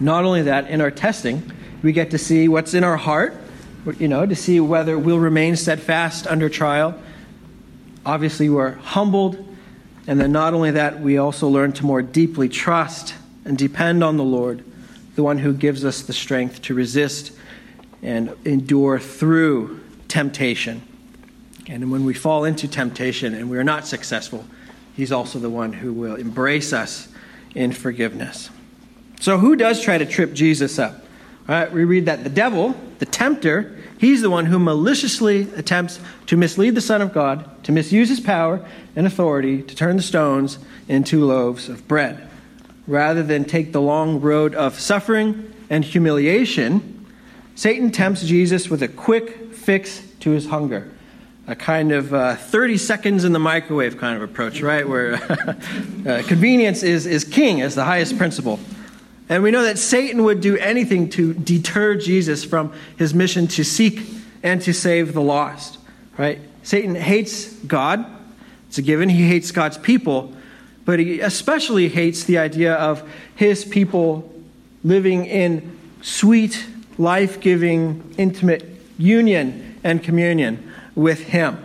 Not 0.00 0.26
only 0.26 0.42
that, 0.42 0.68
in 0.68 0.82
our 0.82 0.90
testing, 0.90 1.50
we 1.82 1.92
get 1.92 2.10
to 2.10 2.18
see 2.18 2.46
what's 2.46 2.74
in 2.74 2.84
our 2.84 2.98
heart, 2.98 3.34
you 3.98 4.08
know, 4.08 4.26
to 4.26 4.36
see 4.36 4.60
whether 4.60 4.98
we'll 4.98 5.18
remain 5.18 5.56
steadfast 5.56 6.26
under 6.26 6.50
trial. 6.50 6.94
Obviously, 8.04 8.50
we're 8.50 8.72
humbled. 8.72 9.42
And 10.06 10.20
then, 10.20 10.30
not 10.30 10.52
only 10.52 10.72
that, 10.72 11.00
we 11.00 11.16
also 11.16 11.48
learn 11.48 11.72
to 11.72 11.86
more 11.86 12.02
deeply 12.02 12.50
trust 12.50 13.14
and 13.46 13.56
depend 13.56 14.04
on 14.04 14.18
the 14.18 14.24
Lord, 14.24 14.62
the 15.14 15.22
one 15.22 15.38
who 15.38 15.52
gives 15.52 15.84
us 15.84 16.02
the 16.02 16.12
strength 16.12 16.62
to 16.62 16.74
resist 16.74 17.32
and 18.02 18.34
endure 18.44 18.98
through 18.98 19.80
temptation. 20.08 20.82
And 21.66 21.90
when 21.90 22.04
we 22.04 22.14
fall 22.14 22.44
into 22.44 22.68
temptation 22.68 23.34
and 23.34 23.48
we 23.48 23.56
are 23.56 23.64
not 23.64 23.86
successful, 23.86 24.44
He's 24.94 25.10
also 25.10 25.38
the 25.38 25.50
one 25.50 25.72
who 25.72 25.92
will 25.92 26.14
embrace 26.14 26.72
us 26.72 27.08
in 27.54 27.72
forgiveness. 27.72 28.50
So, 29.20 29.38
who 29.38 29.56
does 29.56 29.82
try 29.82 29.98
to 29.98 30.06
trip 30.06 30.32
Jesus 30.32 30.78
up? 30.78 31.04
All 31.48 31.54
right, 31.54 31.72
we 31.72 31.84
read 31.84 32.06
that 32.06 32.24
the 32.24 32.30
devil, 32.30 32.74
the 33.00 33.06
tempter, 33.06 33.76
he's 33.98 34.22
the 34.22 34.30
one 34.30 34.46
who 34.46 34.58
maliciously 34.58 35.42
attempts 35.56 36.00
to 36.26 36.36
mislead 36.36 36.74
the 36.74 36.80
Son 36.80 37.02
of 37.02 37.12
God, 37.12 37.62
to 37.64 37.72
misuse 37.72 38.08
his 38.08 38.20
power 38.20 38.64
and 38.96 39.06
authority 39.06 39.62
to 39.62 39.74
turn 39.74 39.96
the 39.96 40.02
stones 40.02 40.58
into 40.88 41.24
loaves 41.24 41.68
of 41.68 41.86
bread. 41.88 42.28
Rather 42.86 43.22
than 43.22 43.44
take 43.44 43.72
the 43.72 43.80
long 43.80 44.20
road 44.20 44.54
of 44.54 44.78
suffering 44.78 45.52
and 45.70 45.84
humiliation, 45.84 47.06
Satan 47.54 47.90
tempts 47.90 48.24
Jesus 48.24 48.68
with 48.68 48.82
a 48.82 48.88
quick 48.88 49.54
fix 49.54 50.02
to 50.20 50.30
his 50.30 50.46
hunger 50.46 50.90
a 51.46 51.54
kind 51.54 51.92
of 51.92 52.14
uh, 52.14 52.36
30 52.36 52.78
seconds 52.78 53.24
in 53.24 53.32
the 53.32 53.38
microwave 53.38 53.98
kind 53.98 54.16
of 54.16 54.22
approach, 54.22 54.60
right? 54.62 54.88
Where 54.88 55.14
uh, 56.06 56.22
convenience 56.26 56.82
is, 56.82 57.06
is 57.06 57.24
king, 57.24 57.60
as 57.60 57.74
the 57.74 57.84
highest 57.84 58.16
principle. 58.16 58.58
And 59.28 59.42
we 59.42 59.50
know 59.50 59.62
that 59.62 59.78
Satan 59.78 60.24
would 60.24 60.40
do 60.40 60.56
anything 60.56 61.10
to 61.10 61.34
deter 61.34 61.96
Jesus 61.96 62.44
from 62.44 62.72
his 62.96 63.14
mission 63.14 63.46
to 63.48 63.64
seek 63.64 64.00
and 64.42 64.60
to 64.62 64.72
save 64.72 65.12
the 65.12 65.22
lost, 65.22 65.78
right? 66.18 66.40
Satan 66.62 66.94
hates 66.94 67.52
God. 67.52 68.04
It's 68.68 68.78
a 68.78 68.82
given. 68.82 69.08
He 69.08 69.28
hates 69.28 69.50
God's 69.50 69.78
people, 69.78 70.34
but 70.84 70.98
he 70.98 71.20
especially 71.20 71.88
hates 71.88 72.24
the 72.24 72.38
idea 72.38 72.74
of 72.74 73.08
his 73.34 73.64
people 73.64 74.30
living 74.82 75.24
in 75.26 75.76
sweet, 76.02 76.66
life 76.98 77.40
giving, 77.40 78.14
intimate 78.18 78.64
union 78.98 79.78
and 79.82 80.02
communion 80.02 80.70
with 80.94 81.20
him. 81.20 81.58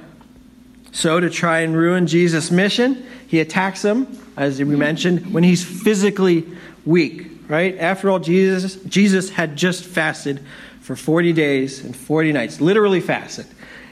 So, 0.92 1.20
to 1.20 1.30
try 1.30 1.60
and 1.60 1.76
ruin 1.76 2.08
Jesus' 2.08 2.50
mission, 2.50 3.06
he 3.28 3.40
attacks 3.40 3.84
him, 3.84 4.08
as 4.36 4.60
we 4.60 4.76
mentioned, 4.76 5.34
when 5.34 5.44
he's 5.44 5.64
physically 5.64 6.48
weak, 6.86 7.30
right? 7.48 7.78
After 7.78 8.10
all, 8.10 8.20
Jesus, 8.20 8.76
Jesus 8.84 9.30
had 9.30 9.56
just 9.56 9.86
fasted 9.86 10.44
for 10.82 10.96
40 10.96 11.34
days 11.34 11.84
and 11.84 11.96
40 11.96 12.32
nights, 12.32 12.60
literally 12.60 13.02
fasted. 13.02 13.46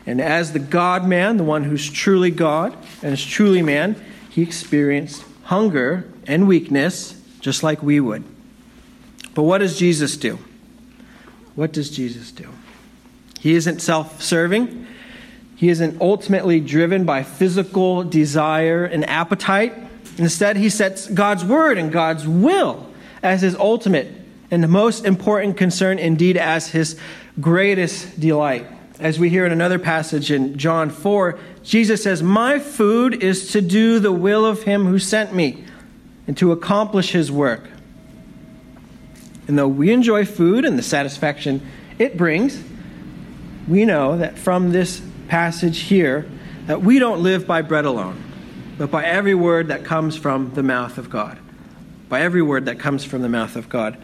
And 0.07 0.19
as 0.19 0.53
the 0.53 0.59
God 0.59 1.05
man, 1.05 1.37
the 1.37 1.43
one 1.43 1.63
who's 1.63 1.87
truly 1.87 2.31
God 2.31 2.75
and 3.03 3.13
is 3.13 3.23
truly 3.23 3.61
man, 3.61 3.95
he 4.37 4.43
experienced 4.43 5.23
hunger 5.45 6.07
and 6.27 6.47
weakness 6.47 7.19
just 7.39 7.63
like 7.63 7.81
we 7.81 7.99
would. 7.99 8.23
But 9.33 9.41
what 9.41 9.57
does 9.57 9.79
Jesus 9.79 10.15
do? 10.15 10.37
What 11.55 11.73
does 11.73 11.89
Jesus 11.89 12.31
do? 12.31 12.47
He 13.39 13.55
isn't 13.55 13.81
self 13.81 14.21
serving. 14.21 14.85
He 15.55 15.69
isn't 15.69 15.99
ultimately 15.99 16.59
driven 16.59 17.03
by 17.03 17.23
physical 17.23 18.03
desire 18.03 18.85
and 18.85 19.09
appetite. 19.09 19.73
Instead, 20.19 20.55
he 20.55 20.69
sets 20.69 21.07
God's 21.07 21.43
word 21.43 21.79
and 21.79 21.91
God's 21.91 22.27
will 22.27 22.87
as 23.23 23.41
his 23.41 23.55
ultimate 23.55 24.13
and 24.51 24.63
the 24.63 24.67
most 24.67 25.03
important 25.03 25.57
concern, 25.57 25.97
indeed, 25.97 26.37
as 26.37 26.67
his 26.67 26.95
greatest 27.41 28.19
delight. 28.19 28.67
As 28.99 29.19
we 29.19 29.29
hear 29.29 29.45
in 29.45 29.51
another 29.51 29.77
passage 29.77 30.31
in 30.31 30.57
John 30.57 30.89
4, 30.89 31.37
Jesus 31.63 32.01
says, 32.01 32.23
My 32.23 32.57
food 32.57 33.21
is 33.21 33.51
to 33.51 33.61
do 33.61 33.99
the 33.99 34.11
will 34.11 34.43
of 34.43 34.63
him 34.63 34.85
who 34.85 34.97
sent 34.97 35.35
me 35.35 35.63
and 36.25 36.35
to 36.37 36.51
accomplish 36.51 37.11
his 37.11 37.31
work. 37.31 37.69
And 39.47 39.57
though 39.57 39.67
we 39.67 39.91
enjoy 39.91 40.25
food 40.25 40.65
and 40.65 40.79
the 40.79 40.83
satisfaction 40.83 41.65
it 41.99 42.17
brings, 42.17 42.61
we 43.67 43.85
know 43.85 44.17
that 44.17 44.37
from 44.37 44.71
this 44.71 45.01
passage 45.27 45.79
here 45.81 46.27
that 46.65 46.81
we 46.81 46.97
don't 46.97 47.21
live 47.21 47.45
by 47.45 47.61
bread 47.61 47.85
alone, 47.85 48.21
but 48.77 48.89
by 48.89 49.05
every 49.05 49.35
word 49.35 49.67
that 49.67 49.85
comes 49.85 50.17
from 50.17 50.53
the 50.55 50.63
mouth 50.63 50.97
of 50.97 51.09
God. 51.09 51.37
By 52.09 52.21
every 52.21 52.41
word 52.41 52.65
that 52.65 52.79
comes 52.79 53.05
from 53.05 53.21
the 53.21 53.29
mouth 53.29 53.55
of 53.55 53.69
God. 53.69 53.97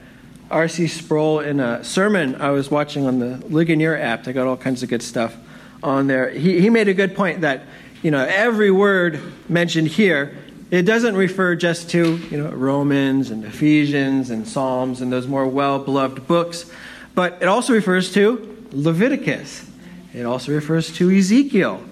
R.C. 0.53 0.87
Sproul, 0.87 1.39
in 1.39 1.59
a 1.59 1.83
sermon 1.83 2.35
I 2.35 2.51
was 2.51 2.71
watching 2.71 3.05
on 3.05 3.19
the 3.19 3.43
Ligonier 3.49 3.97
app, 3.97 4.23
they 4.23 4.33
got 4.33 4.47
all 4.47 4.57
kinds 4.57 4.83
of 4.83 4.89
good 4.89 5.01
stuff 5.01 5.35
on 5.81 6.07
there. 6.07 6.29
He, 6.29 6.61
he 6.61 6.69
made 6.69 6.87
a 6.87 6.93
good 6.93 7.15
point 7.15 7.41
that, 7.41 7.63
you 8.01 8.11
know, 8.11 8.23
every 8.23 8.71
word 8.71 9.19
mentioned 9.49 9.89
here, 9.89 10.37
it 10.71 10.83
doesn't 10.83 11.15
refer 11.15 11.55
just 11.55 11.89
to, 11.91 12.17
you 12.31 12.37
know, 12.37 12.49
Romans 12.51 13.31
and 13.31 13.43
Ephesians 13.43 14.29
and 14.29 14.47
Psalms 14.47 15.01
and 15.01 15.11
those 15.11 15.27
more 15.27 15.45
well 15.45 15.79
beloved 15.79 16.27
books, 16.27 16.71
but 17.13 17.39
it 17.41 17.47
also 17.47 17.73
refers 17.73 18.13
to 18.13 18.67
Leviticus 18.71 19.69
it 20.13 20.25
also 20.25 20.53
refers 20.53 20.91
to 20.97 21.11
Ezekiel. 21.11 21.83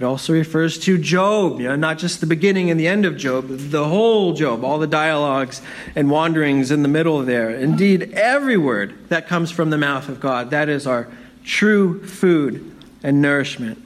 It 0.00 0.04
also 0.04 0.32
refers 0.32 0.78
to 0.78 0.96
Job, 0.96 1.60
you 1.60 1.68
know, 1.68 1.76
not 1.76 1.98
just 1.98 2.22
the 2.22 2.26
beginning 2.26 2.70
and 2.70 2.80
the 2.80 2.88
end 2.88 3.04
of 3.04 3.18
Job, 3.18 3.48
the 3.48 3.86
whole 3.86 4.32
Job, 4.32 4.64
all 4.64 4.78
the 4.78 4.86
dialogues 4.86 5.60
and 5.94 6.10
wanderings 6.10 6.70
in 6.70 6.80
the 6.80 6.88
middle 6.88 7.22
there. 7.22 7.50
Indeed, 7.50 8.12
every 8.14 8.56
word 8.56 8.94
that 9.10 9.28
comes 9.28 9.50
from 9.50 9.68
the 9.68 9.76
mouth 9.76 10.08
of 10.08 10.18
God, 10.18 10.48
that 10.52 10.70
is 10.70 10.86
our 10.86 11.06
true 11.44 12.02
food 12.06 12.74
and 13.02 13.20
nourishment. 13.20 13.76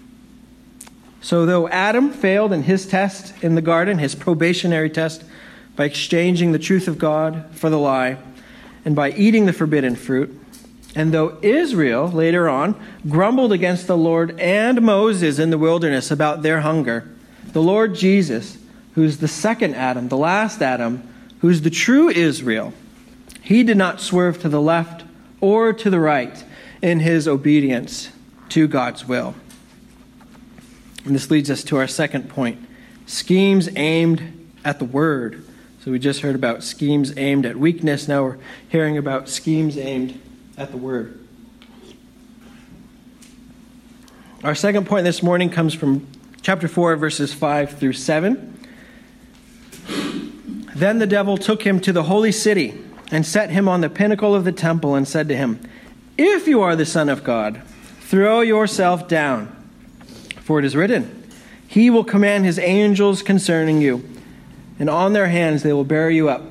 So, 1.21 1.47
though 1.47 1.67
Adam 1.67 2.13
failed 2.13 2.53
in 2.53 2.63
his 2.63 2.87
test 2.87 3.35
in 3.43 3.57
the 3.57 3.61
garden, 3.61 3.99
his 3.99 4.15
probationary 4.15 4.91
test, 4.91 5.25
by 5.75 5.87
exchanging 5.87 6.53
the 6.53 6.61
truth 6.61 6.87
of 6.87 6.97
God 6.97 7.45
for 7.55 7.71
the 7.71 7.79
lie, 7.79 8.19
and 8.85 8.95
by 8.95 9.11
eating 9.11 9.47
the 9.47 9.53
forbidden 9.53 9.97
fruit, 9.97 10.44
and 10.95 11.13
though 11.13 11.39
Israel, 11.43 12.09
later 12.09 12.49
on, 12.49 12.81
grumbled 13.09 13.53
against 13.53 13.87
the 13.87 13.97
Lord 13.97 14.39
and 14.39 14.81
Moses 14.83 15.39
in 15.39 15.51
the 15.51 15.59
wilderness 15.59 16.11
about 16.11 16.43
their 16.43 16.61
hunger, 16.61 17.11
the 17.53 17.63
Lord 17.63 17.95
Jesus, 17.95 18.59
who's 18.95 19.19
the 19.19 19.29
second 19.29 19.75
Adam, 19.75 20.09
the 20.09 20.17
last 20.17 20.63
Adam, 20.63 21.03
who's 21.41 21.63
the 21.63 21.71
true 21.71 22.09
Israel, 22.09 22.73
he 23.43 23.63
did 23.63 23.77
not 23.77 24.01
swerve 24.01 24.41
to 24.43 24.49
the 24.49 24.61
left 24.61 25.05
or 25.41 25.73
to 25.73 25.91
the 25.91 26.01
right 26.01 26.45
in 26.81 27.01
his 27.01 27.27
obedience 27.27 28.11
to 28.51 28.69
God's 28.69 29.07
will. 29.07 29.35
And 31.05 31.15
this 31.15 31.31
leads 31.31 31.51
us 31.51 31.65
to 31.65 31.77
our 31.77 31.89
second 31.89 32.31
point 32.31 32.59
schemes 33.07 33.69
aimed 33.77 34.49
at 34.65 34.79
the 34.79 34.85
word. 34.85 35.45
So 35.81 35.91
we 35.91 35.99
just 35.99 36.23
heard 36.23 36.35
about 36.35 36.63
schemes 36.63 37.13
aimed 37.19 37.45
at 37.45 37.57
weakness. 37.57 38.09
Now 38.09 38.23
we're 38.23 38.39
hearing 38.69 38.97
about 38.97 39.29
schemes 39.29 39.77
aimed 39.77 40.19
at 40.57 40.71
the 40.71 40.77
word. 40.77 41.21
Our 44.43 44.55
second 44.55 44.87
point 44.87 45.05
this 45.05 45.23
morning 45.23 45.51
comes 45.51 45.75
from 45.75 46.07
chapter 46.43 46.69
4, 46.69 46.97
verses 46.97 47.33
5 47.33 47.79
through 47.79 47.95
7. 47.95 48.61
Then 50.75 50.99
the 50.99 51.07
devil 51.07 51.37
took 51.37 51.63
him 51.63 51.81
to 51.81 51.93
the 51.93 52.05
holy 52.05 52.33
city 52.33 52.79
and 53.11 53.25
set 53.25 53.51
him 53.51 53.69
on 53.69 53.81
the 53.81 53.89
pinnacle 53.89 54.35
of 54.35 54.45
the 54.45 54.53
temple 54.53 54.95
and 54.95 55.07
said 55.09 55.29
to 55.29 55.37
him, 55.37 55.61
If 56.19 56.47
you 56.47 56.61
are 56.63 56.77
the 56.77 56.85
Son 56.85 57.09
of 57.09 57.25
God, 57.25 57.63
throw 58.01 58.41
yourself 58.41 59.09
down. 59.09 59.51
For 60.43 60.59
it 60.59 60.65
is 60.67 60.77
written, 60.77 61.27
He 61.67 61.89
will 61.89 62.05
command 62.05 62.45
His 62.45 62.59
angels 62.59 63.23
concerning 63.23 63.81
you, 63.81 64.07
and 64.79 64.91
on 64.91 65.15
their 65.15 65.29
hands 65.29 65.63
they 65.63 65.73
will 65.73 65.85
bear 65.85 66.11
you 66.11 66.29
up, 66.29 66.43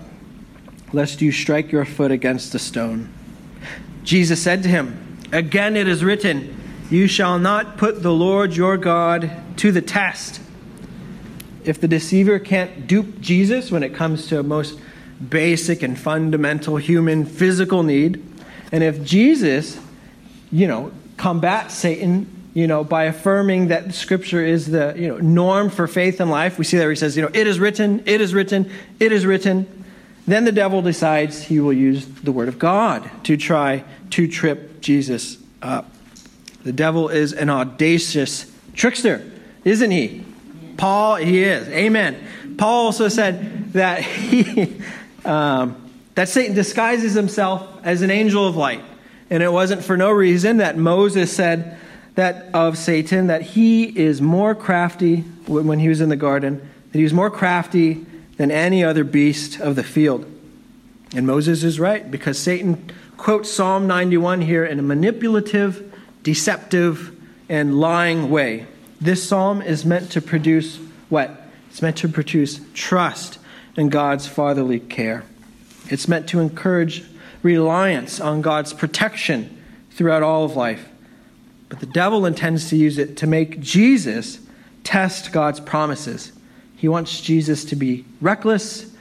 lest 0.91 1.21
you 1.21 1.31
strike 1.31 1.71
your 1.71 1.85
foot 1.85 2.09
against 2.09 2.55
a 2.55 2.59
stone. 2.59 3.13
Jesus 4.03 4.41
said 4.41 4.63
to 4.63 4.69
him, 4.69 5.17
Again 5.31 5.75
it 5.75 5.87
is 5.87 6.03
written, 6.03 6.55
You 6.89 7.07
shall 7.07 7.39
not 7.39 7.77
put 7.77 8.03
the 8.03 8.13
Lord 8.13 8.55
your 8.55 8.77
God 8.77 9.31
to 9.57 9.71
the 9.71 9.81
test. 9.81 10.41
If 11.63 11.79
the 11.79 11.87
deceiver 11.87 12.39
can't 12.39 12.87
dupe 12.87 13.19
Jesus 13.21 13.71
when 13.71 13.83
it 13.83 13.95
comes 13.95 14.27
to 14.27 14.39
a 14.39 14.43
most 14.43 14.77
basic 15.29 15.81
and 15.81 15.97
fundamental 15.97 16.75
human 16.75 17.25
physical 17.25 17.83
need, 17.83 18.21
and 18.71 18.83
if 18.83 19.03
Jesus, 19.03 19.79
you 20.51 20.67
know, 20.67 20.91
combats 21.15 21.75
Satan, 21.75 22.27
you 22.53 22.67
know, 22.67 22.83
by 22.83 23.05
affirming 23.05 23.67
that 23.67 23.93
Scripture 23.93 24.43
is 24.43 24.67
the 24.67 24.93
you 24.97 25.07
know 25.07 25.17
norm 25.17 25.69
for 25.69 25.87
faith 25.87 26.19
and 26.19 26.29
life, 26.29 26.59
we 26.59 26.65
see 26.65 26.77
that 26.77 26.89
he 26.89 26.95
says, 26.95 27.15
you 27.15 27.23
know, 27.23 27.31
it 27.33 27.47
is 27.47 27.59
written, 27.59 28.03
it 28.05 28.21
is 28.21 28.33
written, 28.33 28.69
it 28.99 29.11
is 29.11 29.25
written. 29.25 29.82
Then 30.25 30.45
the 30.45 30.51
devil 30.51 30.81
decides 30.81 31.43
he 31.43 31.59
will 31.59 31.73
use 31.73 32.05
the 32.05 32.31
word 32.31 32.47
of 32.47 32.57
God 32.57 33.09
to 33.25 33.35
try 33.35 33.83
to 34.11 34.27
trip 34.27 34.81
Jesus 34.81 35.37
up. 35.61 35.91
The 36.63 36.71
devil 36.71 37.09
is 37.09 37.33
an 37.33 37.49
audacious 37.49 38.49
trickster, 38.73 39.29
isn't 39.65 39.91
he? 39.91 40.23
Paul, 40.77 41.17
he 41.17 41.43
is. 41.43 41.67
Amen. 41.67 42.17
Paul 42.57 42.85
also 42.85 43.09
said 43.09 43.73
that 43.73 44.01
he 44.01 44.81
um, 45.25 45.83
that 46.15 46.29
Satan 46.29 46.55
disguises 46.55 47.13
himself 47.13 47.67
as 47.83 48.01
an 48.01 48.11
angel 48.11 48.47
of 48.47 48.55
light. 48.55 48.83
And 49.29 49.41
it 49.41 49.51
wasn't 49.51 49.83
for 49.83 49.97
no 49.97 50.11
reason 50.11 50.57
that 50.57 50.77
Moses 50.77 51.33
said 51.35 51.77
that 52.15 52.53
of 52.53 52.77
Satan 52.77 53.27
that 53.27 53.41
he 53.41 53.85
is 53.85 54.21
more 54.21 54.53
crafty 54.53 55.21
when 55.47 55.79
he 55.79 55.89
was 55.89 56.01
in 56.01 56.09
the 56.09 56.15
garden, 56.15 56.59
that 56.91 56.97
he 56.97 57.03
was 57.03 57.13
more 57.13 57.31
crafty 57.31 58.05
than 58.37 58.51
any 58.51 58.83
other 58.83 59.03
beast 59.03 59.59
of 59.59 59.75
the 59.75 59.83
field. 59.83 60.25
And 61.15 61.27
Moses 61.27 61.63
is 61.63 61.79
right 61.79 62.09
because 62.09 62.39
Satan 62.39 62.91
quotes 63.17 63.51
Psalm 63.51 63.87
91 63.87 64.41
here 64.41 64.65
in 64.65 64.79
a 64.79 64.83
manipulative, 64.83 65.93
deceptive, 66.23 67.15
and 67.47 67.79
lying 67.79 68.29
way. 68.29 68.65
This 68.99 69.27
psalm 69.27 69.61
is 69.61 69.85
meant 69.85 70.11
to 70.11 70.21
produce 70.21 70.77
what? 71.09 71.41
It's 71.69 71.81
meant 71.81 71.97
to 71.97 72.09
produce 72.09 72.61
trust 72.73 73.37
in 73.75 73.89
God's 73.89 74.27
fatherly 74.27 74.79
care. 74.79 75.23
It's 75.89 76.07
meant 76.07 76.27
to 76.29 76.39
encourage 76.39 77.03
reliance 77.43 78.19
on 78.19 78.41
God's 78.41 78.73
protection 78.73 79.61
throughout 79.91 80.23
all 80.23 80.45
of 80.45 80.55
life. 80.55 80.87
But 81.69 81.79
the 81.79 81.85
devil 81.85 82.25
intends 82.25 82.69
to 82.69 82.77
use 82.77 82.97
it 82.97 83.17
to 83.17 83.27
make 83.27 83.59
Jesus 83.59 84.39
test 84.83 85.31
God's 85.31 85.59
promises. 85.59 86.31
He 86.83 86.89
wants 86.89 87.21
Jesus 87.21 87.63
to 87.63 87.77
be 87.77 88.03
reckless, 88.19 88.93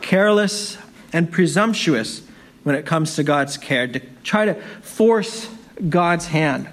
careless, 0.00 0.78
and 1.12 1.28
presumptuous 1.28 2.22
when 2.62 2.76
it 2.76 2.86
comes 2.86 3.16
to 3.16 3.24
God's 3.24 3.56
care, 3.56 3.88
to 3.88 4.00
try 4.22 4.44
to 4.44 4.54
force 4.80 5.48
God's 5.88 6.26
hand. 6.26 6.68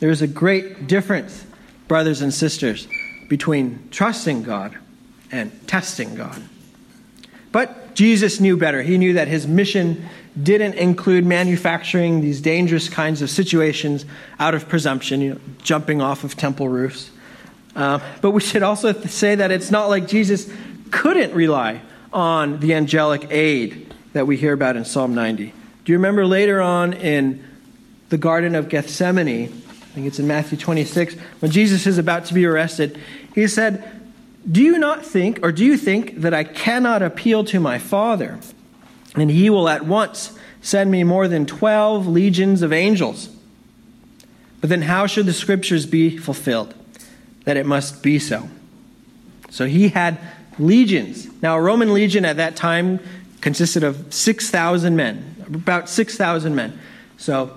There 0.00 0.10
is 0.10 0.20
a 0.20 0.26
great 0.26 0.88
difference, 0.88 1.46
brothers 1.86 2.22
and 2.22 2.34
sisters, 2.34 2.88
between 3.28 3.86
trusting 3.92 4.42
God 4.42 4.76
and 5.30 5.52
testing 5.68 6.16
God. 6.16 6.42
But 7.52 7.94
Jesus 7.94 8.40
knew 8.40 8.56
better. 8.56 8.82
He 8.82 8.98
knew 8.98 9.12
that 9.12 9.28
his 9.28 9.46
mission 9.46 10.08
didn't 10.42 10.74
include 10.74 11.24
manufacturing 11.24 12.20
these 12.20 12.40
dangerous 12.40 12.88
kinds 12.88 13.22
of 13.22 13.30
situations 13.30 14.04
out 14.40 14.56
of 14.56 14.68
presumption, 14.68 15.20
you 15.20 15.34
know, 15.34 15.40
jumping 15.62 16.02
off 16.02 16.24
of 16.24 16.36
temple 16.36 16.68
roofs. 16.68 17.12
Uh, 17.74 17.98
but 18.20 18.30
we 18.30 18.40
should 18.40 18.62
also 18.62 18.92
say 18.92 19.34
that 19.34 19.50
it's 19.50 19.70
not 19.70 19.88
like 19.88 20.06
Jesus 20.06 20.50
couldn't 20.90 21.34
rely 21.34 21.80
on 22.12 22.60
the 22.60 22.74
angelic 22.74 23.26
aid 23.30 23.92
that 24.12 24.26
we 24.26 24.36
hear 24.36 24.52
about 24.52 24.76
in 24.76 24.84
Psalm 24.84 25.14
90. 25.14 25.52
Do 25.84 25.92
you 25.92 25.98
remember 25.98 26.24
later 26.26 26.62
on 26.62 26.92
in 26.92 27.44
the 28.08 28.18
Garden 28.18 28.54
of 28.54 28.68
Gethsemane? 28.68 29.46
I 29.48 29.94
think 29.94 30.06
it's 30.06 30.18
in 30.18 30.26
Matthew 30.26 30.56
26, 30.56 31.14
when 31.40 31.50
Jesus 31.50 31.86
is 31.86 31.98
about 31.98 32.26
to 32.26 32.34
be 32.34 32.46
arrested, 32.46 32.98
he 33.34 33.46
said, 33.48 34.02
do 34.50 34.62
you 34.62 34.78
not 34.78 35.04
think, 35.04 35.40
or 35.42 35.52
do 35.52 35.64
you 35.64 35.76
think 35.76 36.20
that 36.20 36.34
I 36.34 36.44
cannot 36.44 37.02
appeal 37.02 37.44
to 37.44 37.60
my 37.60 37.78
Father, 37.78 38.38
and 39.14 39.30
he 39.30 39.48
will 39.48 39.68
at 39.68 39.86
once 39.86 40.36
send 40.60 40.90
me 40.90 41.02
more 41.02 41.28
than 41.28 41.46
12 41.46 42.06
legions 42.06 42.62
of 42.62 42.72
angels? 42.72 43.30
But 44.60 44.70
then 44.70 44.82
how 44.82 45.06
should 45.06 45.26
the 45.26 45.32
scriptures 45.32 45.86
be 45.86 46.16
fulfilled? 46.16 46.74
That 47.44 47.56
it 47.56 47.66
must 47.66 48.02
be 48.02 48.18
so. 48.18 48.48
So 49.50 49.66
he 49.66 49.88
had 49.88 50.18
legions. 50.58 51.28
Now, 51.42 51.56
a 51.56 51.60
Roman 51.60 51.92
legion 51.94 52.24
at 52.24 52.36
that 52.36 52.56
time 52.56 53.00
consisted 53.40 53.84
of 53.84 54.12
6,000 54.12 54.96
men, 54.96 55.36
about 55.46 55.88
6,000 55.88 56.54
men. 56.54 56.78
So 57.18 57.56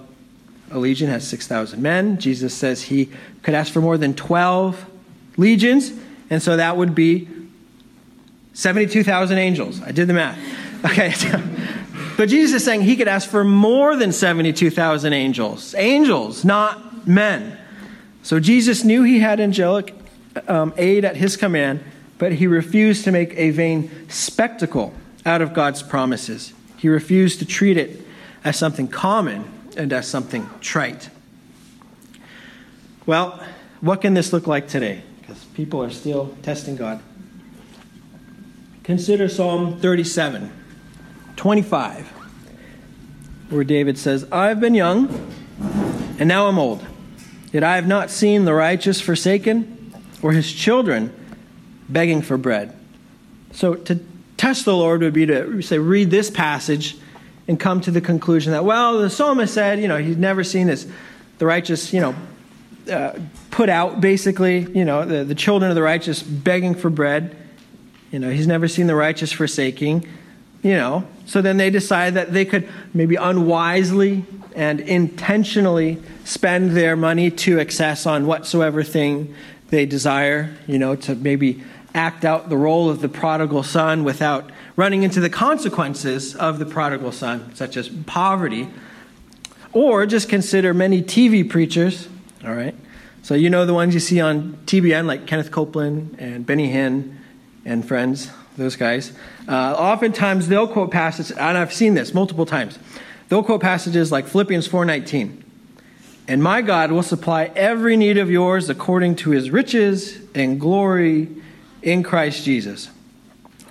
a 0.72 0.78
legion 0.78 1.10
has 1.10 1.28
6,000 1.28 1.82
men. 1.82 2.20
Jesus 2.20 2.54
says 2.54 2.84
he 2.84 3.10
could 3.42 3.54
ask 3.54 3.72
for 3.72 3.82
more 3.82 3.98
than 3.98 4.14
12 4.14 4.86
legions. 5.38 5.92
And 6.30 6.42
so 6.42 6.58
that 6.58 6.76
would 6.76 6.94
be 6.94 7.30
72,000 8.54 9.38
angels. 9.38 9.82
I 9.82 9.92
did 9.92 10.08
the 10.08 10.14
math. 10.14 10.38
Okay. 10.86 11.12
but 12.18 12.30
Jesus 12.30 12.58
is 12.62 12.64
saying 12.64 12.84
he 12.84 12.96
could 12.96 13.08
ask 13.08 13.28
for 13.28 13.44
more 13.44 13.96
than 13.96 14.12
72,000 14.12 15.12
angels. 15.12 15.74
Angels, 15.74 16.46
not 16.46 17.08
men. 17.08 17.58
So 18.28 18.42
Jesus 18.42 18.84
knew 18.84 19.04
he 19.04 19.20
had 19.20 19.40
angelic 19.40 19.96
um, 20.50 20.74
aid 20.76 21.06
at 21.06 21.16
his 21.16 21.38
command, 21.38 21.82
but 22.18 22.34
he 22.34 22.46
refused 22.46 23.06
to 23.06 23.12
make 23.14 23.34
a 23.38 23.52
vain 23.52 23.90
spectacle 24.10 24.94
out 25.26 25.42
of 25.42 25.54
God's 25.54 25.82
promises. 25.82 26.52
He 26.76 26.90
refused 26.90 27.40
to 27.40 27.46
treat 27.46 27.78
it 27.78 28.02
as 28.44 28.58
something 28.58 28.90
common 28.90 29.50
and 29.78 29.94
as 29.94 30.10
something 30.10 30.50
trite. 30.60 31.10
Well, 33.06 33.42
what 33.80 34.02
can 34.02 34.14
this 34.14 34.34
look 34.34 34.46
like 34.46 34.68
today? 34.68 35.04
because 35.22 35.46
people 35.46 35.82
are 35.82 35.90
still 35.90 36.36
testing 36.42 36.76
God. 36.76 37.00
Consider 38.84 39.30
Psalm 39.30 39.80
37, 39.80 40.52
25, 41.38 42.08
where 43.52 43.64
David 43.64 43.98
says, 43.98 44.30
I've 44.34 44.60
been 44.60 44.76
young, 44.76 45.08
and 46.20 46.28
now 46.28 46.48
I'm 46.48 46.60
old. 46.60 46.86
Yet 47.58 47.64
I 47.64 47.74
have 47.74 47.88
not 47.88 48.12
seen 48.12 48.46
the 48.46 48.54
righteous 48.54 49.02
forsaken, 49.02 49.92
or 50.22 50.32
his 50.32 50.54
children 50.54 51.12
begging 51.90 52.22
for 52.22 52.38
bread. 52.38 52.78
So 53.52 53.74
to 53.74 54.00
test 54.38 54.64
the 54.64 54.76
Lord 54.76 55.02
would 55.02 55.14
be 55.14 55.26
to 55.26 55.64
say, 55.64 55.80
read 55.80 56.12
this 56.12 56.30
passage 56.30 56.98
and 57.48 57.60
come 57.60 57.82
to 57.82 57.90
the 57.90 58.00
conclusion 58.00 58.52
that, 58.52 58.64
well, 58.64 59.00
the 59.00 59.10
psalmist 59.10 59.56
said, 59.56 59.80
you 59.80 59.88
know, 59.88 59.98
he's 59.98 60.18
never 60.18 60.44
seen 60.44 60.68
this, 60.68 60.86
the 61.40 61.48
righteous, 61.48 61.92
you 61.92 62.00
know, 62.00 62.16
uh, 62.92 63.18
put 63.50 63.70
out, 63.70 64.02
basically, 64.02 64.60
you 64.60 64.86
know, 64.86 65.04
the, 65.04 65.24
the 65.24 65.34
children 65.34 65.72
of 65.72 65.74
the 65.74 65.82
righteous 65.82 66.22
begging 66.22 66.76
for 66.76 66.92
bread. 66.92 67.36
You 68.12 68.20
know, 68.20 68.30
he's 68.30 68.46
never 68.46 68.68
seen 68.68 68.86
the 68.86 68.94
righteous 68.94 69.32
forsaking, 69.32 70.08
you 70.68 70.76
know. 70.76 71.08
So 71.26 71.42
then 71.42 71.58
they 71.58 71.70
decide 71.70 72.14
that 72.16 72.34
they 72.34 72.46
could 72.46 72.68
maybe 72.94 73.16
unwisely 73.16 74.26
and 74.56 74.80
intentionally 74.80 76.02
spend 76.24 76.72
their 76.72 76.96
money 76.96 77.30
to 77.30 77.60
excess 77.60 78.06
on 78.06 78.26
whatsoever 78.26 78.84
thing 78.84 79.34
they 79.70 79.86
desire, 79.86 80.56
you 80.68 80.80
know, 80.80 80.96
to 80.96 81.16
maybe 81.16 81.64
act 81.94 82.24
out 82.26 82.50
the 82.50 82.58
role 82.58 82.90
of 82.90 83.02
the 83.02 83.10
prodigal 83.10 83.64
son 83.64 84.04
without 84.04 84.50
running 84.76 85.04
into 85.04 85.20
the 85.20 85.30
consequences 85.30 86.36
of 86.36 86.60
the 86.60 86.66
prodigal 86.66 87.12
son, 87.12 87.54
such 87.56 87.76
as 87.76 87.90
poverty. 88.06 88.70
Or 89.74 90.06
just 90.06 90.30
consider 90.30 90.74
many 90.74 91.02
TV 91.04 91.48
preachers 91.48 92.08
all 92.48 92.54
right? 92.54 92.76
So 93.22 93.34
you 93.34 93.50
know 93.50 93.66
the 93.66 93.74
ones 93.74 93.94
you 93.94 94.00
see 94.00 94.22
on 94.22 94.58
TBN, 94.66 95.06
like 95.06 95.28
Kenneth 95.28 95.52
Copeland 95.52 96.16
and 96.20 96.46
Benny 96.46 96.72
Hinn 96.72 97.18
and 97.66 97.86
friends, 97.86 98.32
those 98.58 98.76
guys. 98.76 99.14
Uh, 99.48 99.74
oftentimes 99.74 100.48
they'll 100.48 100.68
quote 100.68 100.92
passages, 100.92 101.32
and 101.38 101.58
I've 101.58 101.74
seen 101.74 101.94
this 101.94 102.14
multiple 102.14 102.46
times. 102.46 102.78
They'll 103.30 103.44
quote 103.44 103.62
passages 103.62 104.12
like 104.12 104.28
Philippians 104.28 104.68
4:19. 104.68 105.44
And 106.28 106.44
my 106.44 106.62
God 106.62 106.92
will 106.92 107.04
supply 107.04 107.52
every 107.56 107.96
need 107.96 108.18
of 108.18 108.30
yours 108.30 108.70
according 108.70 109.16
to 109.18 109.30
his 109.30 109.50
riches 109.50 110.20
and 110.36 110.60
glory 110.60 111.30
in 111.82 112.04
Christ 112.04 112.44
Jesus. 112.44 112.90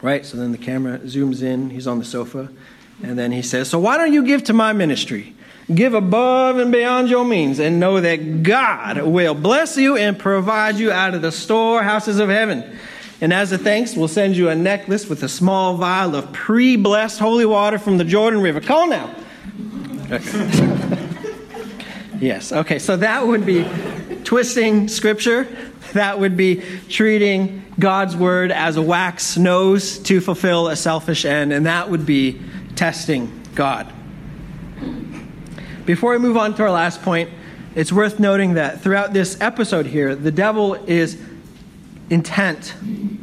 Right? 0.01 0.25
So 0.25 0.39
then 0.39 0.53
the 0.53 0.59
camera 0.59 0.99
zooms 1.01 1.43
in, 1.43 1.71
he's 1.71 1.87
on 1.87 1.99
the 1.99 2.05
sofa, 2.05 2.49
and 3.03 3.19
then 3.19 3.33
he 3.33 3.43
says, 3.43 3.69
So 3.69 3.79
why 3.79 3.99
don't 3.99 4.13
you 4.13 4.25
give 4.25 4.45
to 4.45 4.53
my 4.53 4.73
ministry? 4.73 5.35
Give 5.75 5.95
above 5.95 6.59
and 6.59 6.71
beyond 6.71 7.09
your 7.09 7.25
means 7.25 7.59
and 7.59 7.81
know 7.81 8.01
that 8.01 8.43
God 8.45 9.03
will 9.03 9.35
bless 9.35 9.77
you 9.77 9.97
and 9.97 10.17
provide 10.17 10.77
you 10.77 10.93
out 10.93 11.15
of 11.15 11.23
the 11.23 11.33
storehouses 11.33 12.21
of 12.21 12.29
heaven. 12.29 12.79
And 13.21 13.33
as 13.33 13.51
a 13.53 13.59
thanks, 13.59 13.97
we'll 13.97 14.09
send 14.09 14.37
you 14.37 14.51
a 14.51 14.55
necklace 14.55 15.09
with 15.09 15.23
a 15.23 15.29
small 15.29 15.77
vial 15.77 16.15
of 16.15 16.33
pre 16.33 16.77
blessed 16.77 17.19
holy 17.19 17.47
water 17.47 17.79
from 17.79 17.97
the 17.97 18.05
Jordan 18.05 18.41
River. 18.43 18.61
Call 18.61 18.89
now. 18.89 19.15
Okay. 20.11 20.99
yes, 22.21 22.53
okay, 22.53 22.79
so 22.79 22.97
that 22.99 23.27
would 23.27 23.47
be 23.47 23.67
twisting 24.25 24.89
scripture. 24.89 25.49
That 25.95 26.21
would 26.21 26.37
be 26.37 26.63
treating 26.89 27.65
God's 27.79 28.15
word 28.15 28.53
as 28.53 28.77
a 28.77 28.83
wax 28.83 29.39
nose 29.39 29.99
to 30.01 30.21
fulfill 30.21 30.69
a 30.69 30.77
selfish 30.77 31.25
end, 31.25 31.53
and 31.53 31.65
that 31.65 31.91
would 31.91 32.05
be 32.05 32.41
testing 32.75 33.43
God. 33.55 33.91
Before 35.87 36.13
we 36.13 36.19
move 36.19 36.37
on 36.37 36.55
to 36.57 36.65
our 36.65 36.71
last 36.71 37.01
point, 37.03 37.31
it's 37.75 37.93
worth 37.93 38.19
noting 38.19 38.55
that 38.55 38.81
throughout 38.81 39.13
this 39.13 39.41
episode 39.41 39.87
here, 39.87 40.15
the 40.15 40.33
devil 40.33 40.75
is 40.75 41.17
intent 42.11 42.75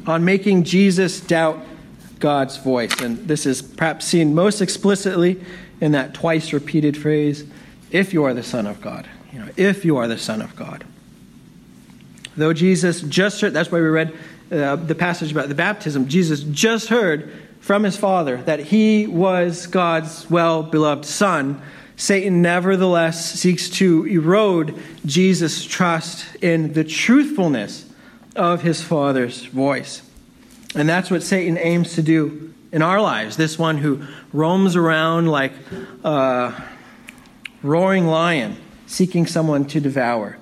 on 0.06 0.26
making 0.26 0.64
Jesus 0.64 1.20
doubt 1.20 1.60
God's 2.20 2.58
voice. 2.58 3.00
And 3.02 3.18
this 3.28 3.46
is 3.46 3.62
perhaps 3.62 4.06
seen 4.06 4.36
most 4.36 4.62
explicitly 4.62 5.42
in 5.82 5.92
that 5.94 6.14
twice 6.14 6.54
repeated 6.54 6.96
phrase, 6.96 7.46
if 7.92 8.14
you 8.14 8.24
are 8.24 8.34
the 8.34 8.44
Son 8.44 8.66
of 8.68 8.82
God. 8.82 9.08
You 9.32 9.40
know, 9.40 9.50
if 9.58 9.84
you 9.84 9.98
are 9.98 10.08
the 10.08 10.18
Son 10.18 10.42
of 10.42 10.56
God. 10.56 10.84
Though 12.36 12.54
Jesus 12.54 13.02
just 13.02 13.42
heard, 13.42 13.54
that's 13.54 13.72
why 13.72 13.80
we 13.80 13.88
read 13.88 14.18
uh, 14.52 14.76
the 14.76 14.96
passage 14.96 15.32
about 15.32 15.50
the 15.50 15.56
baptism, 15.56 16.08
Jesus 16.08 16.44
just 16.44 16.88
heard 16.88 17.32
from 17.60 17.84
his 17.84 17.96
Father 17.96 18.38
that 18.44 18.60
he 18.60 19.08
was 19.08 19.68
God's 19.68 20.30
well 20.30 20.64
beloved 20.64 21.06
Son 21.06 21.62
Satan 21.96 22.42
nevertheless 22.42 23.34
seeks 23.40 23.70
to 23.70 24.06
erode 24.06 24.78
Jesus' 25.06 25.64
trust 25.64 26.36
in 26.42 26.74
the 26.74 26.84
truthfulness 26.84 27.86
of 28.36 28.62
his 28.62 28.82
Father's 28.82 29.46
voice. 29.46 30.02
And 30.76 30.90
that's 30.90 31.12
what 31.12 31.24
Satan 31.24 31.58
aims 31.58 31.94
to 31.96 32.02
do 32.02 32.54
in 32.72 32.82
our 32.82 33.00
lives. 33.02 33.38
This 33.38 33.60
one 33.60 33.78
who 33.78 34.04
roams 34.32 34.76
around 34.76 35.28
like 35.28 35.54
a 36.04 36.54
roaring 37.62 38.08
lion, 38.08 38.58
seeking 38.88 39.28
someone 39.28 39.66
to 39.66 39.80
devour. 39.80 40.38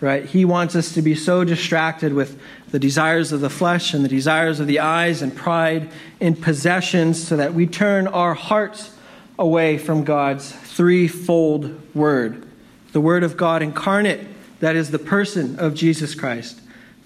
Right? 0.00 0.24
He 0.24 0.46
wants 0.46 0.74
us 0.74 0.94
to 0.94 1.02
be 1.02 1.14
so 1.14 1.44
distracted 1.44 2.14
with 2.14 2.40
the 2.70 2.78
desires 2.78 3.32
of 3.32 3.40
the 3.40 3.50
flesh 3.50 3.92
and 3.92 4.02
the 4.02 4.08
desires 4.08 4.58
of 4.58 4.66
the 4.66 4.78
eyes 4.78 5.20
and 5.20 5.34
pride 5.34 5.90
in 6.20 6.36
possessions 6.36 7.22
so 7.22 7.36
that 7.36 7.52
we 7.52 7.66
turn 7.66 8.06
our 8.06 8.32
hearts 8.32 8.94
away 9.38 9.76
from 9.76 10.04
God's 10.04 10.52
threefold 10.52 11.94
word 11.94 12.46
the 12.92 13.00
Word 13.00 13.22
of 13.22 13.36
God 13.36 13.62
incarnate, 13.62 14.26
that 14.60 14.76
is 14.76 14.90
the 14.90 14.98
person 14.98 15.58
of 15.58 15.74
Jesus 15.74 16.14
Christ, 16.14 16.60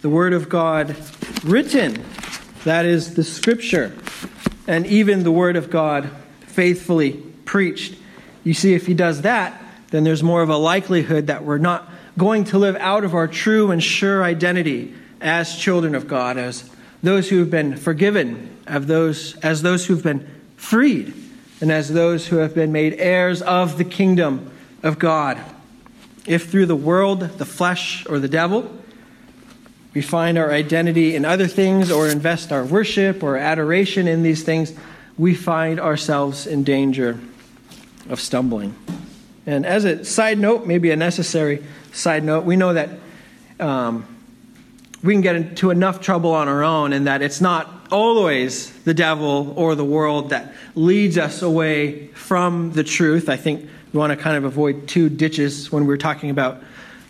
the 0.04 0.10
Word 0.10 0.34
of 0.34 0.50
God 0.50 0.94
written, 1.44 2.04
that 2.64 2.84
is 2.84 3.14
the 3.14 3.24
Scripture, 3.24 3.90
and 4.66 4.84
even 4.86 5.22
the 5.22 5.30
Word 5.30 5.56
of 5.56 5.70
God 5.70 6.10
faithfully 6.46 7.12
preached. 7.46 7.94
You 8.44 8.52
see, 8.52 8.74
if 8.74 8.86
he 8.86 8.92
does 8.92 9.22
that, 9.22 9.58
then 9.92 10.04
there's 10.04 10.22
more 10.22 10.42
of 10.42 10.50
a 10.50 10.58
likelihood 10.58 11.28
that 11.28 11.42
we're 11.42 11.56
not 11.56 11.90
going 12.18 12.44
to 12.44 12.58
live 12.58 12.76
out 12.76 13.04
of 13.04 13.14
our 13.14 13.26
true 13.26 13.70
and 13.70 13.82
sure 13.82 14.22
identity 14.22 14.92
as 15.22 15.56
children 15.56 15.94
of 15.94 16.06
God, 16.06 16.36
as 16.36 16.68
those 17.02 17.30
who 17.30 17.38
have 17.38 17.50
been 17.50 17.74
forgiven, 17.74 18.58
of 18.66 18.86
those, 18.86 19.38
as 19.38 19.62
those 19.62 19.86
who've 19.86 20.02
been 20.02 20.28
freed 20.58 21.14
and 21.62 21.72
as 21.72 21.88
those 21.88 22.26
who 22.26 22.36
have 22.36 22.54
been 22.54 22.72
made 22.72 22.92
heirs 22.98 23.40
of 23.40 23.78
the 23.78 23.84
kingdom 23.84 24.52
of 24.82 24.98
God. 24.98 25.40
If 26.26 26.50
through 26.50 26.66
the 26.66 26.76
world, 26.76 27.20
the 27.20 27.46
flesh, 27.46 28.04
or 28.06 28.18
the 28.18 28.28
devil, 28.28 28.70
we 29.94 30.02
find 30.02 30.36
our 30.36 30.50
identity 30.52 31.14
in 31.14 31.24
other 31.24 31.46
things 31.46 31.90
or 31.90 32.08
invest 32.08 32.52
our 32.52 32.64
worship 32.64 33.22
or 33.22 33.36
adoration 33.36 34.08
in 34.08 34.22
these 34.22 34.42
things, 34.42 34.72
we 35.16 35.34
find 35.34 35.78
ourselves 35.78 36.46
in 36.46 36.64
danger 36.64 37.18
of 38.10 38.20
stumbling. 38.20 38.74
And 39.46 39.64
as 39.64 39.84
a 39.84 40.04
side 40.04 40.38
note, 40.38 40.66
maybe 40.66 40.90
a 40.90 40.96
necessary 40.96 41.62
side 41.92 42.24
note, 42.24 42.44
we 42.44 42.56
know 42.56 42.72
that 42.72 42.90
um, 43.60 44.06
we 45.02 45.12
can 45.12 45.20
get 45.20 45.36
into 45.36 45.70
enough 45.70 46.00
trouble 46.00 46.32
on 46.32 46.48
our 46.48 46.64
own, 46.64 46.92
and 46.92 47.06
that 47.06 47.22
it's 47.22 47.40
not 47.40 47.86
always 47.92 48.72
the 48.84 48.94
devil 48.94 49.52
or 49.56 49.74
the 49.74 49.84
world 49.84 50.30
that 50.30 50.54
leads 50.74 51.18
us 51.18 51.42
away 51.42 52.08
from 52.08 52.72
the 52.72 52.82
truth. 52.82 53.28
I 53.28 53.36
think 53.36 53.68
we 53.92 53.98
want 53.98 54.10
to 54.10 54.16
kind 54.16 54.36
of 54.36 54.44
avoid 54.44 54.88
two 54.88 55.08
ditches 55.08 55.70
when 55.70 55.86
we're 55.86 55.98
talking 55.98 56.30
about 56.30 56.62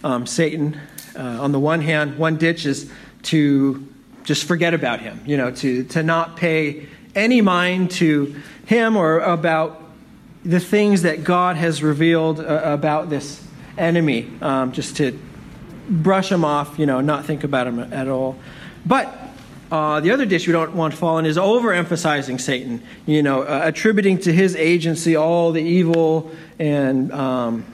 um, 0.02 0.26
Satan. 0.26 0.78
Uh, 1.16 1.42
on 1.42 1.52
the 1.52 1.60
one 1.60 1.80
hand, 1.80 2.18
one 2.18 2.36
ditch 2.36 2.66
is 2.66 2.90
to 3.24 3.86
just 4.24 4.44
forget 4.44 4.74
about 4.74 5.00
him, 5.00 5.20
you 5.26 5.36
know, 5.36 5.50
to, 5.50 5.84
to 5.84 6.02
not 6.02 6.36
pay 6.36 6.86
any 7.14 7.40
mind 7.40 7.90
to 7.92 8.34
him 8.66 8.96
or 8.96 9.20
about 9.20 9.82
the 10.44 10.60
things 10.60 11.02
that 11.02 11.24
God 11.24 11.56
has 11.56 11.82
revealed 11.82 12.40
uh, 12.40 12.60
about 12.64 13.10
this 13.10 13.42
enemy, 13.78 14.30
um, 14.40 14.72
just 14.72 14.96
to 14.98 15.18
brush 15.88 16.30
him 16.30 16.44
off, 16.44 16.78
you 16.78 16.86
know, 16.86 17.00
not 17.00 17.24
think 17.24 17.44
about 17.44 17.66
him 17.66 17.78
at 17.78 18.08
all. 18.08 18.36
But 18.86 19.14
uh, 19.70 20.00
the 20.00 20.10
other 20.10 20.26
dish 20.26 20.46
we 20.46 20.52
don't 20.52 20.74
want 20.74 20.92
to 20.94 20.98
fall 20.98 21.18
in 21.18 21.26
is 21.26 21.36
overemphasizing 21.36 22.40
Satan, 22.40 22.82
you 23.06 23.22
know, 23.22 23.42
uh, 23.42 23.62
attributing 23.64 24.18
to 24.18 24.32
his 24.32 24.54
agency 24.56 25.16
all 25.16 25.52
the 25.52 25.62
evil 25.62 26.30
and 26.58 27.10
um, 27.12 27.64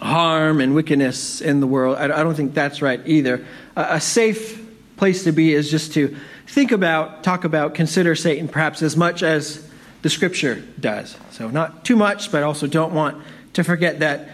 harm 0.00 0.60
and 0.60 0.74
wickedness 0.74 1.40
in 1.40 1.60
the 1.60 1.66
world. 1.66 1.96
I, 1.98 2.04
I 2.04 2.22
don't 2.22 2.34
think 2.34 2.54
that's 2.54 2.82
right 2.82 3.00
either. 3.06 3.44
A 3.76 4.00
safe 4.00 4.60
place 4.96 5.24
to 5.24 5.32
be 5.32 5.54
is 5.54 5.70
just 5.70 5.94
to 5.94 6.16
think 6.46 6.72
about, 6.72 7.22
talk 7.22 7.44
about, 7.44 7.74
consider 7.74 8.14
Satan 8.14 8.48
perhaps 8.48 8.82
as 8.82 8.96
much 8.96 9.22
as 9.22 9.66
the 10.02 10.10
scripture 10.10 10.62
does. 10.78 11.16
So, 11.30 11.48
not 11.48 11.84
too 11.84 11.96
much, 11.96 12.32
but 12.32 12.42
also 12.42 12.66
don't 12.66 12.94
want 12.94 13.22
to 13.54 13.64
forget 13.64 14.00
that 14.00 14.28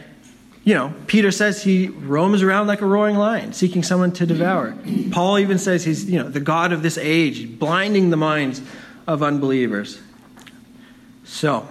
you 0.67 0.75
know, 0.75 0.93
Peter 1.07 1.31
says 1.31 1.63
he 1.63 1.87
roams 1.87 2.43
around 2.43 2.67
like 2.67 2.81
a 2.81 2.87
roaring 2.87 3.15
lion, 3.15 3.53
seeking 3.53 3.85
someone 3.85 4.11
to 4.15 4.27
devour. 4.27 4.77
Paul 5.13 5.39
even 5.39 5.59
says 5.59 5.85
he's, 5.85 6.11
you 6.11 6.19
know, 6.19 6.29
the 6.29 6.41
God 6.41 6.73
of 6.73 6.83
this 6.83 6.99
age, 6.99 7.57
blinding 7.57 8.11
the 8.11 8.17
minds 8.17 8.61
of 9.07 9.23
unbelievers. 9.23 10.01
So, 11.23 11.69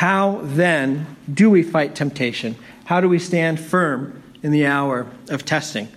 how 0.00 0.40
then 0.42 1.14
do 1.30 1.50
we 1.50 1.62
fight 1.62 1.94
temptation? 1.94 2.56
How 2.86 3.02
do 3.02 3.08
we 3.10 3.18
stand 3.18 3.60
firm 3.60 4.22
in 4.42 4.50
the 4.50 4.64
hour 4.64 5.06
of 5.28 5.44
testing? 5.44 5.88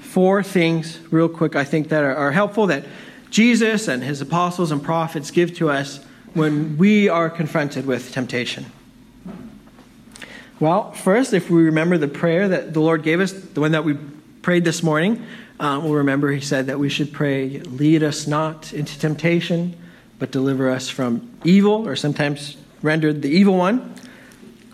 Four 0.00 0.42
things, 0.42 0.98
real 1.12 1.28
quick, 1.28 1.54
I 1.54 1.62
think 1.62 1.90
that 1.90 2.02
are, 2.02 2.16
are 2.16 2.32
helpful 2.32 2.66
that 2.66 2.84
Jesus 3.30 3.86
and 3.86 4.02
his 4.02 4.20
apostles 4.20 4.72
and 4.72 4.82
prophets 4.82 5.30
give 5.30 5.54
to 5.58 5.70
us 5.70 6.04
when 6.34 6.76
we 6.76 7.08
are 7.08 7.30
confronted 7.30 7.86
with 7.86 8.10
temptation. 8.10 8.66
Well, 10.58 10.90
first, 10.90 11.32
if 11.32 11.48
we 11.48 11.62
remember 11.62 11.98
the 11.98 12.08
prayer 12.08 12.48
that 12.48 12.74
the 12.74 12.80
Lord 12.80 13.04
gave 13.04 13.20
us, 13.20 13.30
the 13.30 13.60
one 13.60 13.70
that 13.70 13.84
we 13.84 13.94
prayed 14.42 14.64
this 14.64 14.82
morning, 14.82 15.24
um, 15.60 15.84
we'll 15.84 15.94
remember 15.94 16.32
He 16.32 16.40
said 16.40 16.66
that 16.66 16.80
we 16.80 16.88
should 16.88 17.12
pray, 17.12 17.60
Lead 17.60 18.02
us 18.02 18.26
not 18.26 18.72
into 18.72 18.98
temptation, 18.98 19.76
but 20.18 20.32
deliver 20.32 20.68
us 20.68 20.88
from 20.88 21.30
evil, 21.44 21.86
or 21.86 21.94
sometimes 21.94 22.56
rendered 22.82 23.22
the 23.22 23.28
evil 23.28 23.56
one. 23.56 23.94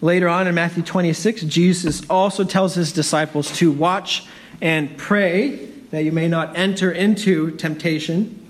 Later 0.00 0.28
on 0.28 0.46
in 0.46 0.54
Matthew 0.54 0.82
26, 0.82 1.42
Jesus 1.42 2.08
also 2.10 2.44
tells 2.44 2.74
His 2.74 2.92
disciples 2.92 3.56
to 3.58 3.70
watch 3.70 4.26
and 4.60 4.96
pray 4.96 5.56
that 5.90 6.04
you 6.04 6.12
may 6.12 6.28
not 6.28 6.56
enter 6.56 6.90
into 6.90 7.52
temptation. 7.52 8.40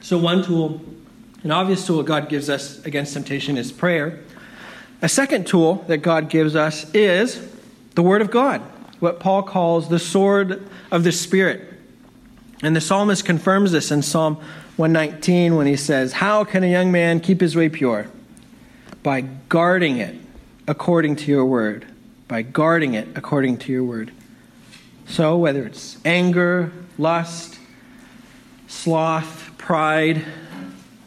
So, 0.00 0.18
one 0.18 0.42
tool, 0.42 0.80
an 1.42 1.50
obvious 1.50 1.86
tool 1.86 2.02
God 2.02 2.28
gives 2.28 2.48
us 2.48 2.84
against 2.84 3.12
temptation 3.12 3.56
is 3.56 3.70
prayer. 3.70 4.20
A 5.02 5.08
second 5.08 5.46
tool 5.46 5.84
that 5.88 5.98
God 5.98 6.28
gives 6.28 6.56
us 6.56 6.90
is 6.92 7.46
the 7.94 8.02
Word 8.02 8.22
of 8.22 8.30
God, 8.30 8.62
what 8.98 9.20
Paul 9.20 9.42
calls 9.42 9.88
the 9.88 9.98
sword 9.98 10.66
of 10.90 11.04
the 11.04 11.12
Spirit. 11.12 11.74
And 12.62 12.74
the 12.74 12.80
psalmist 12.80 13.24
confirms 13.24 13.72
this 13.72 13.90
in 13.90 14.02
Psalm 14.02 14.36
119 14.76 15.56
when 15.56 15.66
he 15.66 15.76
says, 15.76 16.14
How 16.14 16.44
can 16.44 16.64
a 16.64 16.70
young 16.70 16.90
man 16.90 17.20
keep 17.20 17.40
his 17.40 17.54
way 17.54 17.68
pure? 17.68 18.08
By 19.06 19.20
guarding 19.20 19.98
it 19.98 20.16
according 20.66 21.14
to 21.14 21.30
your 21.30 21.44
word. 21.44 21.86
By 22.26 22.42
guarding 22.42 22.94
it 22.94 23.06
according 23.14 23.58
to 23.58 23.70
your 23.70 23.84
word. 23.84 24.10
So, 25.06 25.36
whether 25.36 25.64
it's 25.64 25.96
anger, 26.04 26.72
lust, 26.98 27.56
sloth, 28.66 29.56
pride, 29.58 30.24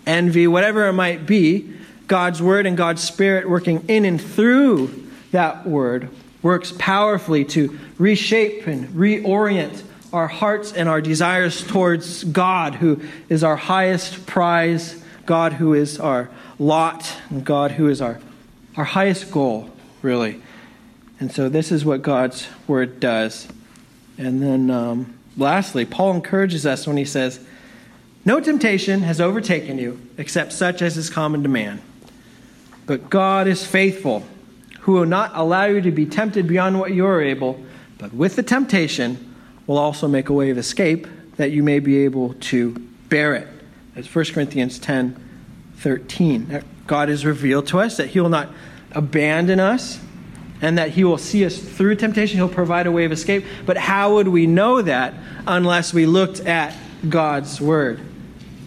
envy, 0.08 0.48
whatever 0.48 0.88
it 0.88 0.94
might 0.94 1.26
be, 1.26 1.74
God's 2.08 2.42
Word 2.42 2.66
and 2.66 2.78
God's 2.78 3.04
Spirit 3.04 3.50
working 3.50 3.84
in 3.90 4.06
and 4.06 4.22
through 4.22 5.10
that 5.32 5.68
Word 5.68 6.08
works 6.42 6.74
powerfully 6.78 7.44
to 7.44 7.78
reshape 7.98 8.66
and 8.66 8.88
reorient 8.92 9.84
our 10.14 10.30
hearts 10.30 10.72
and 10.72 10.88
our 10.88 11.02
desires 11.02 11.68
towards 11.68 12.24
God, 12.24 12.76
who 12.76 13.02
is 13.28 13.44
our 13.44 13.58
highest 13.58 14.26
prize, 14.26 15.04
God, 15.26 15.52
who 15.52 15.74
is 15.74 16.00
our 16.00 16.30
lot, 16.60 17.15
and 17.30 17.43
God, 17.43 17.72
who 17.72 17.88
is 17.88 18.02
our, 18.02 18.19
our 18.76 18.84
highest 18.84 19.32
goal, 19.32 19.69
really. 20.02 20.41
And 21.19 21.32
so, 21.32 21.50
this 21.50 21.72
is 21.72 21.84
what 21.84 22.02
God's 22.02 22.48
Word 22.67 23.00
does. 23.00 23.48
And 24.17 24.41
then, 24.41 24.69
um, 24.69 25.17
lastly, 25.38 25.86
Paul 25.86 26.13
encourages 26.13 26.65
us 26.65 26.86
when 26.86 26.98
he 26.98 27.06
says, 27.06 27.39
No 28.26 28.39
temptation 28.39 29.02
has 29.02 29.19
overtaken 29.19 29.80
you 29.80 30.00
except 30.17 30.54
such 30.54 30.82
as 30.82 30.98
is 30.98 31.10
common 31.10 31.43
to 31.43 31.50
man. 31.50 31.82
But 32.86 33.10
God 33.10 33.48
is 33.48 33.65
faithful, 33.65 34.24
who 34.82 34.93
will 34.93 35.06
not 35.06 35.32
allow 35.34 35.65
you 35.65 35.82
to 35.82 35.91
be 35.91 36.06
tempted 36.06 36.48
beyond 36.48 36.80
what 36.80 36.93
you 36.93 37.06
are 37.06 37.22
able, 37.22 37.63
but 37.98 38.13
with 38.13 38.36
the 38.36 38.43
temptation 38.43 39.36
will 39.67 39.78
also 39.78 40.08
make 40.08 40.30
a 40.30 40.34
way 40.34 40.50
of 40.50 40.58
escape 40.58 41.08
that 41.38 41.52
you 41.52 41.63
may 41.63 41.80
be 41.80 42.00
able 42.00 42.34
to 42.34 42.72
bear 43.08 43.36
it. 43.36 43.48
As 43.95 44.13
1 44.13 44.26
Corinthians 44.26 44.80
10 44.80 45.29
13. 45.80 46.63
God 46.88 47.10
has 47.10 47.26
revealed 47.26 47.68
to 47.68 47.80
us 47.80 47.98
that 47.98 48.08
He 48.08 48.20
will 48.20 48.30
not 48.30 48.50
abandon 48.92 49.60
us 49.60 50.00
and 50.62 50.78
that 50.78 50.89
He 50.89 51.04
will 51.04 51.18
see 51.18 51.46
us 51.46 51.58
through 51.58 51.96
temptation. 51.96 52.38
He'll 52.38 52.50
provide 52.50 52.88
a 52.88 52.92
way 52.92 53.06
of 53.06 53.12
escape. 53.12 53.46
But 53.65 53.78
how 53.78 54.15
would 54.15 54.28
we 54.28 54.46
know 54.46 54.82
that 54.82 55.13
unless 55.48 55.94
we 55.94 56.06
looked 56.06 56.42
at 56.42 56.76
God's 57.08 57.62
Word? 57.62 58.00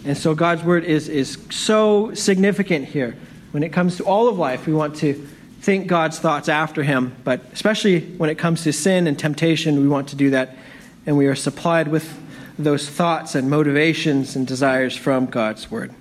And 0.05 0.17
so 0.17 0.33
God's 0.33 0.63
Word 0.63 0.85
is, 0.85 1.07
is 1.07 1.37
so 1.49 2.13
significant 2.13 2.85
here. 2.85 3.15
When 3.51 3.63
it 3.63 3.71
comes 3.71 3.97
to 3.97 4.03
all 4.03 4.27
of 4.27 4.37
life, 4.37 4.65
we 4.65 4.73
want 4.73 4.95
to 4.97 5.13
think 5.61 5.87
God's 5.87 6.19
thoughts 6.19 6.49
after 6.49 6.83
Him, 6.83 7.15
but 7.23 7.41
especially 7.53 8.01
when 8.01 8.29
it 8.29 8.37
comes 8.37 8.63
to 8.63 8.73
sin 8.73 9.07
and 9.07 9.17
temptation, 9.17 9.79
we 9.79 9.87
want 9.87 10.09
to 10.09 10.15
do 10.15 10.31
that, 10.31 10.57
and 11.05 11.15
we 11.15 11.27
are 11.27 11.35
supplied 11.35 11.87
with 11.87 12.19
those 12.59 12.89
thoughts 12.89 13.33
and 13.33 13.49
motivations 13.49 14.35
and 14.35 14.45
desires 14.45 14.97
from 14.97 15.27
God's 15.27 15.71
Word. 15.71 15.93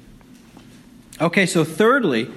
Okay, 1.23 1.47
so 1.47 1.63
thirdly, 1.63 2.29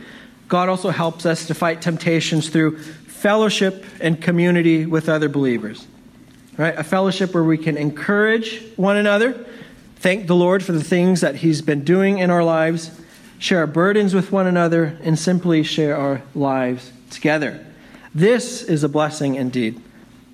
God 0.48 0.70
also 0.70 0.92
helps 0.92 1.26
us 1.26 1.48
to 1.48 1.56
fight 1.56 1.82
temptations 1.82 2.50
through 2.50 2.78
fellowship 2.78 3.84
and 4.00 4.22
community 4.22 4.86
with 4.86 5.10
other 5.10 5.28
believers. 5.28 5.88
Right? 6.56 6.78
A 6.78 6.84
fellowship 6.84 7.34
where 7.34 7.44
we 7.44 7.58
can 7.58 7.78
encourage 7.78 8.62
one 8.76 8.96
another, 8.96 9.44
thank 9.96 10.28
the 10.28 10.36
Lord 10.36 10.64
for 10.64 10.72
the 10.72 10.84
things 10.84 11.22
that 11.22 11.38
He's 11.38 11.64
been 11.64 11.84
doing 11.84 12.20
in 12.20 12.30
our 12.30 12.44
lives, 12.44 12.92
share 13.40 13.60
our 13.60 13.68
burdens 13.68 14.14
with 14.14 14.32
one 14.32 14.46
another, 14.46 14.96
and 15.02 15.18
simply 15.18 15.64
share 15.64 15.98
our 15.98 16.22
lives 16.36 16.92
together. 17.10 17.66
This 18.14 18.62
is 18.62 18.84
a 18.84 18.90
blessing 18.90 19.34
indeed. 19.34 19.82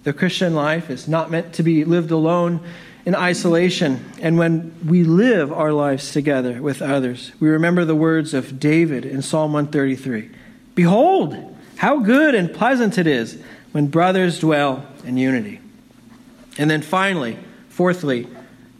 The 0.03 0.11
Christian 0.11 0.53
life 0.53 0.89
is 0.89 1.07
not 1.07 1.31
meant 1.31 1.53
to 1.53 1.63
be 1.63 1.85
lived 1.85 2.11
alone 2.11 2.59
in 3.05 3.15
isolation. 3.15 4.11
And 4.21 4.37
when 4.37 4.75
we 4.85 5.03
live 5.03 5.51
our 5.51 5.73
lives 5.73 6.11
together 6.11 6.61
with 6.61 6.81
others, 6.81 7.31
we 7.39 7.49
remember 7.49 7.85
the 7.85 7.95
words 7.95 8.33
of 8.33 8.59
David 8.59 9.05
in 9.05 9.21
Psalm 9.21 9.53
133 9.53 10.29
Behold, 10.75 11.57
how 11.77 11.99
good 11.99 12.35
and 12.35 12.53
pleasant 12.53 12.97
it 12.97 13.07
is 13.07 13.41
when 13.71 13.87
brothers 13.87 14.39
dwell 14.39 14.85
in 15.03 15.17
unity. 15.17 15.59
And 16.57 16.69
then 16.69 16.81
finally, 16.81 17.37
fourthly, 17.69 18.27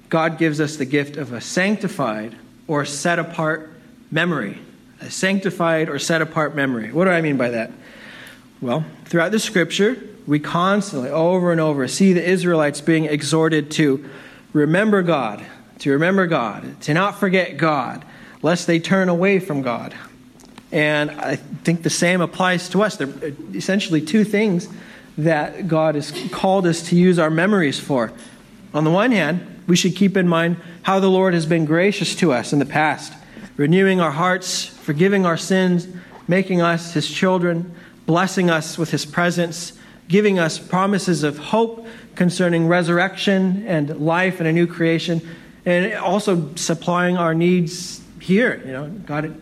God 0.10 0.38
gives 0.38 0.60
us 0.60 0.75
the 0.75 0.86
gift 0.86 1.17
of 1.17 1.34
a 1.34 1.41
sanctified 1.41 2.36
or 2.67 2.86
set 2.86 3.17
apart 3.17 3.71
memory. 4.12 4.60
A 4.99 5.10
sanctified 5.10 5.89
or 5.89 5.97
set 5.97 6.21
apart 6.21 6.55
memory. 6.55 6.91
What 6.91 7.05
do 7.05 7.12
I 7.12 7.21
mean 7.21 7.38
by 7.38 7.49
that? 7.49 7.71
Well, 8.62 8.86
throughout 9.05 9.31
the 9.31 9.39
scripture, 9.39 10.01
we 10.27 10.39
constantly, 10.39 11.10
over 11.10 11.51
and 11.51 11.60
over, 11.60 11.88
see 11.88 12.13
the 12.13 12.27
Israelites 12.27 12.81
being 12.81 13.05
exhorted 13.05 13.71
to 13.71 14.07
remember 14.53 15.01
God, 15.01 15.43
to 15.79 15.91
remember 15.91 16.27
God, 16.27 16.79
to 16.81 16.93
not 16.93 17.19
forget 17.19 17.57
God, 17.57 18.05
lest 18.41 18.67
they 18.67 18.79
turn 18.79 19.10
away 19.10 19.39
from 19.39 19.62
God. 19.62 19.95
And 20.71 21.12
I 21.12 21.36
think 21.36 21.84
the 21.84 21.89
same 21.89 22.21
applies 22.21 22.69
to 22.69 22.81
us. 22.84 22.95
There 22.95 23.07
are 23.07 23.34
essentially 23.53 24.01
two 24.01 24.23
things 24.23 24.67
that 25.17 25.67
God 25.67 25.95
has 25.95 26.12
called 26.31 26.65
us 26.65 26.89
to 26.89 26.95
use 26.95 27.19
our 27.19 27.29
memories 27.29 27.79
for. 27.79 28.13
On 28.73 28.84
the 28.84 28.91
one 28.91 29.12
hand, 29.12 29.63
we 29.67 29.75
should 29.75 29.95
keep 29.95 30.15
in 30.15 30.27
mind 30.27 30.57
how 30.84 30.99
the 30.99 31.10
Lord 31.10 31.34
has 31.34 31.45
been 31.45 31.65
gracious 31.65 32.15
to 32.15 32.31
us 32.31 32.53
in 32.53 32.60
the 32.60 32.65
past, 32.65 33.13
renewing 33.57 33.99
our 33.99 34.12
hearts, 34.12 34.65
forgiving 34.65 35.25
our 35.25 35.38
sins, 35.38 35.88
making 36.27 36.62
us 36.62 36.93
his 36.93 37.10
children, 37.10 37.75
blessing 38.05 38.49
us 38.49 38.77
with 38.77 38.91
his 38.91 39.05
presence 39.05 39.73
giving 40.12 40.38
us 40.38 40.60
promises 40.60 41.24
of 41.24 41.38
hope 41.38 41.88
concerning 42.15 42.67
resurrection 42.67 43.65
and 43.65 43.97
life 43.97 44.39
and 44.39 44.47
a 44.47 44.52
new 44.52 44.67
creation, 44.67 45.21
and 45.65 45.93
also 45.93 46.54
supplying 46.56 47.15
our 47.15 47.34
needs 47.34 48.02
here. 48.19 48.62
You 48.65 48.71
know, 48.74 48.89
God 48.89 49.41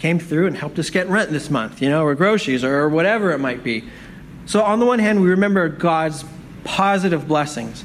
came 0.00 0.18
through 0.18 0.48
and 0.48 0.56
helped 0.56 0.80
us 0.80 0.90
get 0.90 1.06
rent 1.08 1.30
this 1.30 1.48
month, 1.48 1.80
you 1.80 1.88
know, 1.88 2.04
or 2.04 2.16
groceries 2.16 2.64
or 2.64 2.88
whatever 2.88 3.30
it 3.30 3.38
might 3.38 3.62
be. 3.62 3.84
So, 4.46 4.62
on 4.62 4.80
the 4.80 4.86
one 4.86 4.98
hand, 4.98 5.22
we 5.22 5.28
remember 5.28 5.68
God's 5.68 6.24
positive 6.64 7.28
blessings. 7.28 7.84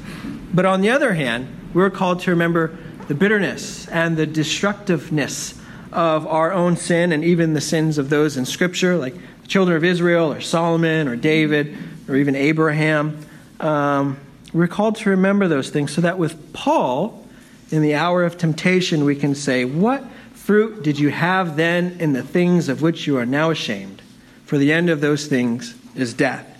But 0.52 0.66
on 0.66 0.80
the 0.80 0.90
other 0.90 1.14
hand, 1.14 1.46
we're 1.74 1.90
called 1.90 2.20
to 2.20 2.30
remember 2.30 2.76
the 3.06 3.14
bitterness 3.14 3.86
and 3.88 4.16
the 4.16 4.26
destructiveness 4.26 5.54
of 5.92 6.26
our 6.26 6.52
own 6.52 6.76
sin 6.76 7.12
and 7.12 7.24
even 7.24 7.54
the 7.54 7.60
sins 7.60 7.98
of 7.98 8.10
those 8.10 8.36
in 8.36 8.44
Scripture, 8.46 8.96
like 8.96 9.14
the 9.44 9.48
children 9.48 9.76
of 9.76 9.84
Israel 9.84 10.32
or 10.32 10.40
Solomon 10.40 11.06
or 11.06 11.16
David 11.16 11.76
or 12.08 12.16
even 12.16 12.34
Abraham. 12.34 13.18
Um, 13.60 14.18
we're 14.54 14.68
called 14.68 14.96
to 14.96 15.10
remember 15.10 15.48
those 15.48 15.68
things 15.68 15.92
so 15.92 16.00
that 16.00 16.18
with 16.18 16.54
Paul, 16.54 17.26
in 17.70 17.82
the 17.82 17.94
hour 17.94 18.24
of 18.24 18.38
temptation, 18.38 19.04
we 19.04 19.14
can 19.14 19.34
say, 19.34 19.66
What 19.66 20.02
fruit 20.32 20.82
did 20.82 20.98
you 20.98 21.10
have 21.10 21.56
then 21.56 21.96
in 22.00 22.14
the 22.14 22.22
things 22.22 22.70
of 22.70 22.80
which 22.80 23.06
you 23.06 23.18
are 23.18 23.26
now 23.26 23.50
ashamed? 23.50 24.00
For 24.46 24.56
the 24.56 24.72
end 24.72 24.88
of 24.88 25.02
those 25.02 25.26
things 25.26 25.74
is 25.94 26.14
death. 26.14 26.50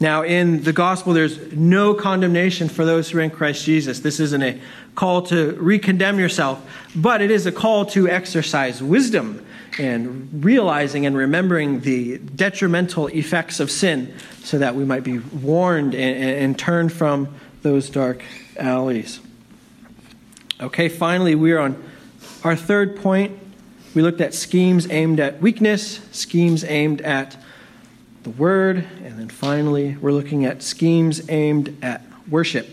Now, 0.00 0.22
in 0.22 0.64
the 0.64 0.72
gospel, 0.72 1.14
there's 1.14 1.52
no 1.52 1.94
condemnation 1.94 2.68
for 2.68 2.84
those 2.84 3.08
who 3.08 3.18
are 3.18 3.22
in 3.22 3.30
Christ 3.30 3.64
Jesus. 3.64 4.00
This 4.00 4.20
isn't 4.20 4.42
a 4.42 4.60
call 4.96 5.22
to 5.22 5.54
recondemn 5.54 6.18
yourself, 6.18 6.60
but 6.94 7.22
it 7.22 7.30
is 7.30 7.46
a 7.46 7.52
call 7.52 7.86
to 7.86 8.06
exercise 8.08 8.82
wisdom 8.82 9.46
and 9.78 10.44
realizing 10.44 11.06
and 11.06 11.16
remembering 11.16 11.80
the 11.80 12.18
detrimental 12.18 13.08
effects 13.08 13.60
of 13.60 13.70
sin 13.70 14.14
so 14.42 14.58
that 14.58 14.74
we 14.74 14.84
might 14.84 15.02
be 15.02 15.18
warned 15.18 15.94
and, 15.94 16.16
and 16.22 16.58
turn 16.58 16.88
from 16.88 17.34
those 17.62 17.90
dark 17.90 18.22
alleys. 18.56 19.20
Okay, 20.60 20.88
finally, 20.88 21.34
we're 21.34 21.58
on 21.58 21.82
our 22.44 22.54
third 22.54 22.96
point. 22.96 23.38
We 23.94 24.02
looked 24.02 24.20
at 24.20 24.34
schemes 24.34 24.90
aimed 24.90 25.20
at 25.20 25.40
weakness, 25.40 26.00
schemes 26.12 26.64
aimed 26.64 27.00
at 27.00 27.36
the 28.22 28.30
word, 28.30 28.86
and 29.02 29.18
then 29.18 29.28
finally, 29.28 29.96
we're 29.96 30.12
looking 30.12 30.44
at 30.44 30.62
schemes 30.62 31.28
aimed 31.28 31.76
at 31.82 32.02
worship. 32.28 32.68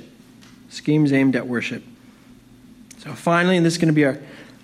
Schemes 0.69 1.11
aimed 1.11 1.35
at 1.35 1.47
worship. 1.47 1.83
So, 2.99 3.13
finally, 3.13 3.57
and 3.57 3.65
this 3.65 3.73
is 3.73 3.77
going 3.79 3.87
to 3.87 3.93
be 3.93 4.05
our 4.05 4.19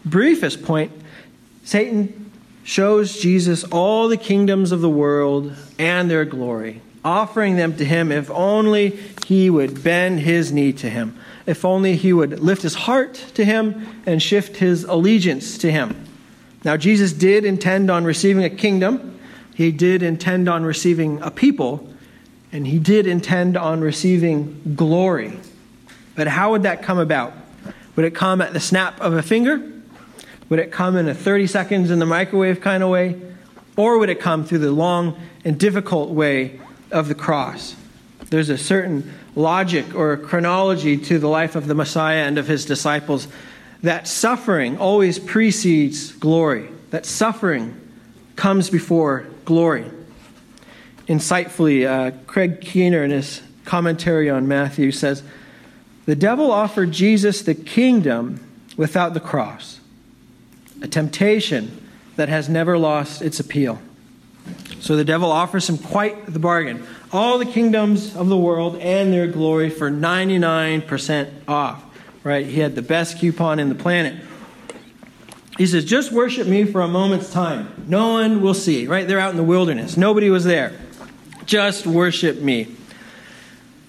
briefest 0.06 0.64
point 0.64 0.92
Satan 1.68 2.27
shows 2.68 3.18
Jesus 3.18 3.64
all 3.64 4.10
the 4.10 4.18
kingdoms 4.18 4.74
of 4.74 4.82
the 4.82 4.90
world 4.90 5.56
and 5.80 6.12
their 6.12 6.26
glory, 6.26 6.82
offering 7.02 7.56
them 7.56 7.78
to 7.78 7.86
him 7.86 8.12
if 8.12 8.30
only 8.30 8.90
he 9.26 9.50
would 9.50 9.82
bend 9.86 10.20
his 10.20 10.52
knee 10.52 10.74
to 10.74 10.90
him, 10.90 11.18
if 11.46 11.64
only 11.64 11.96
he 11.96 12.12
would 12.12 12.42
lift 12.42 12.64
his 12.64 12.76
heart 12.76 13.14
to 13.34 13.46
him 13.46 13.88
and 14.06 14.22
shift 14.22 14.58
his 14.58 14.84
allegiance 14.84 15.58
to 15.58 15.72
him. 15.72 15.96
Now, 16.66 16.76
Jesus 16.76 17.14
did 17.14 17.46
intend 17.46 17.90
on 17.90 18.04
receiving 18.04 18.44
a 18.44 18.50
kingdom, 18.50 19.18
he 19.56 19.72
did 19.72 20.04
intend 20.04 20.50
on 20.50 20.66
receiving 20.66 21.22
a 21.22 21.32
people, 21.32 21.90
and 22.52 22.68
he 22.68 22.80
did 22.80 23.08
intend 23.08 23.56
on 23.56 23.80
receiving 23.80 24.74
glory. 24.76 25.40
But 26.16 26.28
how 26.28 26.52
would 26.52 26.64
that 26.64 26.84
come 26.84 26.98
about? 26.98 27.32
Would 27.96 28.04
it 28.04 28.14
come 28.14 28.42
at 28.42 28.52
the 28.52 28.60
snap 28.60 29.00
of 29.00 29.14
a 29.14 29.24
finger? 29.24 29.64
Would 30.50 30.60
it 30.60 30.72
come 30.72 30.96
in 30.96 31.08
a 31.10 31.14
30 31.14 31.48
seconds 31.48 31.92
in 31.92 32.00
the 32.00 32.06
microwave 32.06 32.62
kind 32.62 32.84
of 32.84 32.90
way? 32.90 33.20
Or 33.76 33.98
would 34.00 34.10
it 34.10 34.20
come 34.20 34.46
through 34.46 34.60
the 34.60 34.72
long 34.72 35.20
and 35.44 35.60
difficult 35.60 36.10
way 36.10 36.60
of 36.92 37.08
the 37.08 37.16
cross? 37.16 37.76
There's 38.30 38.50
a 38.50 38.58
certain 38.58 39.14
logic 39.36 39.94
or 39.94 40.18
chronology 40.18 40.98
to 40.98 41.20
the 41.20 41.28
life 41.28 41.56
of 41.56 41.68
the 41.68 41.76
Messiah 41.76 42.24
and 42.24 42.38
of 42.38 42.48
his 42.48 42.66
disciples 42.66 43.28
that 43.84 44.08
suffering 44.08 44.78
always 44.78 45.20
precedes 45.20 46.12
glory, 46.14 46.70
that 46.90 47.06
suffering 47.06 47.80
comes 48.36 48.70
before 48.70 49.28
glory. 49.46 49.86
Insightfully, 51.08 51.86
uh, 51.86 52.18
Craig 52.26 52.62
Keener, 52.62 53.04
in 53.04 53.12
his 53.12 53.42
commentary 53.66 54.30
on 54.30 54.48
Matthew, 54.48 54.92
says 54.92 55.24
The 56.06 56.16
devil 56.16 56.52
offered 56.52 56.92
Jesus 56.92 57.42
the 57.42 57.54
kingdom 57.56 58.44
without 58.76 59.14
the 59.14 59.20
cross 59.20 59.77
a 60.82 60.88
temptation 60.88 61.88
that 62.16 62.30
has 62.30 62.50
never 62.50 62.78
lost 62.78 63.22
its 63.22 63.40
appeal. 63.40 63.80
So 64.80 64.96
the 64.96 65.04
devil 65.04 65.32
offers 65.32 65.70
him 65.70 65.78
quite 65.78 66.26
the 66.32 66.40
bargain 66.40 66.86
all 67.12 67.38
the 67.38 67.46
kingdoms 67.46 68.16
of 68.16 68.28
the 68.28 68.38
world 68.38 68.78
and 68.78 69.14
their 69.14 69.28
glory 69.28 69.70
for 69.70 69.90
99% 69.90 71.32
off. 71.48 71.84
Right? 72.24 72.46
He 72.46 72.60
had 72.60 72.76
the 72.76 72.82
best 72.82 73.20
coupon 73.20 73.60
in 73.60 73.70
the 73.70 73.76
planet. 73.76 74.22
He 75.58 75.66
says, 75.66 75.86
just 75.86 76.12
worship 76.12 76.48
me 76.48 76.66
for 76.66 76.82
a 76.82 76.88
moment's 76.88 77.32
time. 77.32 77.86
No 77.88 78.14
one 78.14 78.42
will 78.42 78.54
see. 78.54 78.88
Right? 78.88 79.08
They're 79.08 79.20
out 79.20 79.32
in 79.32 79.38
the 79.38 79.44
wilderness. 79.44 79.96
Nobody 79.96 80.30
was 80.30 80.44
there. 80.44 80.78
Just 81.46 81.88
worship 81.88 82.40
me. 82.42 82.68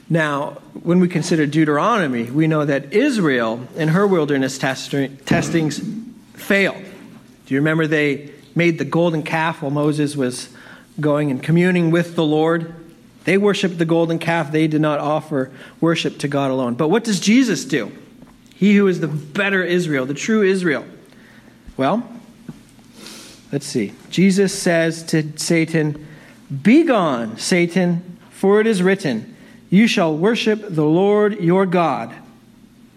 Now, 0.09 0.63
when 0.83 1.01
we 1.01 1.09
consider 1.09 1.45
Deuteronomy, 1.45 2.31
we 2.31 2.47
know 2.47 2.65
that 2.65 2.95
Israel, 2.95 3.67
in 3.75 3.89
her 3.89 4.07
wilderness 4.07 4.57
testings, 4.57 5.98
failed. 6.39 6.83
Do 7.47 7.55
you 7.55 7.61
remember 7.61 7.87
they 7.87 8.31
made 8.55 8.79
the 8.79 8.85
golden 8.85 9.23
calf 9.23 9.63
while 9.63 9.71
Moses 9.71 10.17
was 10.17 10.49
going 11.01 11.31
and 11.31 11.43
communing 11.43 11.91
with 11.91 12.15
the 12.15 12.25
Lord? 12.25 12.75
They 13.25 13.39
worshiped 13.39 13.79
the 13.79 13.85
golden 13.85 14.19
calf. 14.19 14.53
They 14.53 14.67
did 14.67 14.81
not 14.81 15.01
offer 15.01 15.51
worship 15.81 16.19
to 16.19 16.29
God 16.29 16.51
alone. 16.51 16.75
But 16.75 16.89
what 16.89 17.05
does 17.05 17.21
Jesus 17.21 17.65
do? 17.65 17.93
He 18.55 18.75
who 18.77 18.87
is 18.87 19.01
the 19.01 19.09
better 19.09 19.63
Israel, 19.63 20.07
the 20.07 20.15
true 20.15 20.43
Israel. 20.43 20.85
Well, 21.77 22.11
let's 23.53 23.67
see. 23.67 23.93
Jesus 24.11 24.59
says 24.59 25.03
to 25.05 25.39
Satan, 25.39 26.07
Begone, 26.63 27.39
Satan, 27.39 28.19
for 28.31 28.61
it 28.61 28.67
is 28.67 28.83
written, 28.83 29.37
You 29.71 29.87
shall 29.87 30.17
worship 30.17 30.65
the 30.69 30.85
Lord 30.85 31.39
your 31.41 31.67
God, 31.67 32.13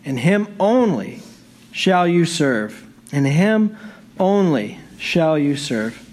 and 0.03 0.19
him 0.19 0.47
only 0.59 1.21
shall 1.71 2.07
you 2.07 2.25
serve 2.25 2.80
and 3.11 3.25
him 3.25 3.77
only 4.19 4.79
shall 4.97 5.37
you 5.37 5.55
serve. 5.55 6.07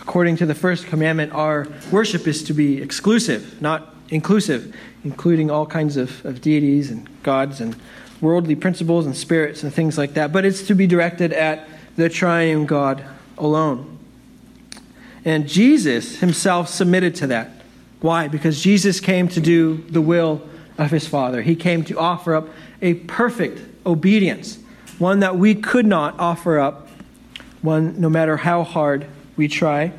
According 0.00 0.36
to 0.36 0.46
the 0.46 0.54
first 0.54 0.86
commandment, 0.86 1.32
our 1.32 1.68
worship 1.90 2.26
is 2.26 2.42
to 2.44 2.54
be 2.54 2.80
exclusive, 2.80 3.60
not 3.60 3.94
inclusive, 4.08 4.74
including 5.04 5.50
all 5.50 5.66
kinds 5.66 5.96
of, 5.96 6.24
of 6.24 6.40
deities 6.40 6.90
and 6.90 7.08
gods 7.22 7.60
and 7.60 7.76
worldly 8.20 8.54
principles 8.54 9.06
and 9.06 9.16
spirits 9.16 9.62
and 9.62 9.72
things 9.72 9.98
like 9.98 10.14
that. 10.14 10.32
But 10.32 10.44
it's 10.44 10.66
to 10.68 10.74
be 10.74 10.86
directed 10.86 11.32
at 11.32 11.68
the 11.96 12.08
triune 12.08 12.66
God 12.66 13.04
alone. 13.36 13.98
And 15.24 15.48
Jesus 15.48 16.20
himself 16.20 16.68
submitted 16.68 17.14
to 17.16 17.26
that. 17.28 17.50
Why? 18.00 18.28
Because 18.28 18.62
Jesus 18.62 19.00
came 19.00 19.28
to 19.28 19.40
do 19.40 19.78
the 19.88 20.00
will 20.00 20.42
of 20.78 20.90
his 20.90 21.06
Father. 21.06 21.42
He 21.42 21.56
came 21.56 21.84
to 21.84 21.98
offer 21.98 22.34
up 22.34 22.48
a 22.80 22.94
perfect 22.94 23.60
obedience, 23.84 24.58
one 24.98 25.20
that 25.20 25.36
we 25.36 25.54
could 25.54 25.86
not 25.86 26.18
offer 26.18 26.58
up, 26.58 26.88
one 27.62 28.00
no 28.00 28.08
matter 28.08 28.36
how 28.36 28.62
hard 28.64 29.06
we 29.36 29.48
try. 29.48 29.92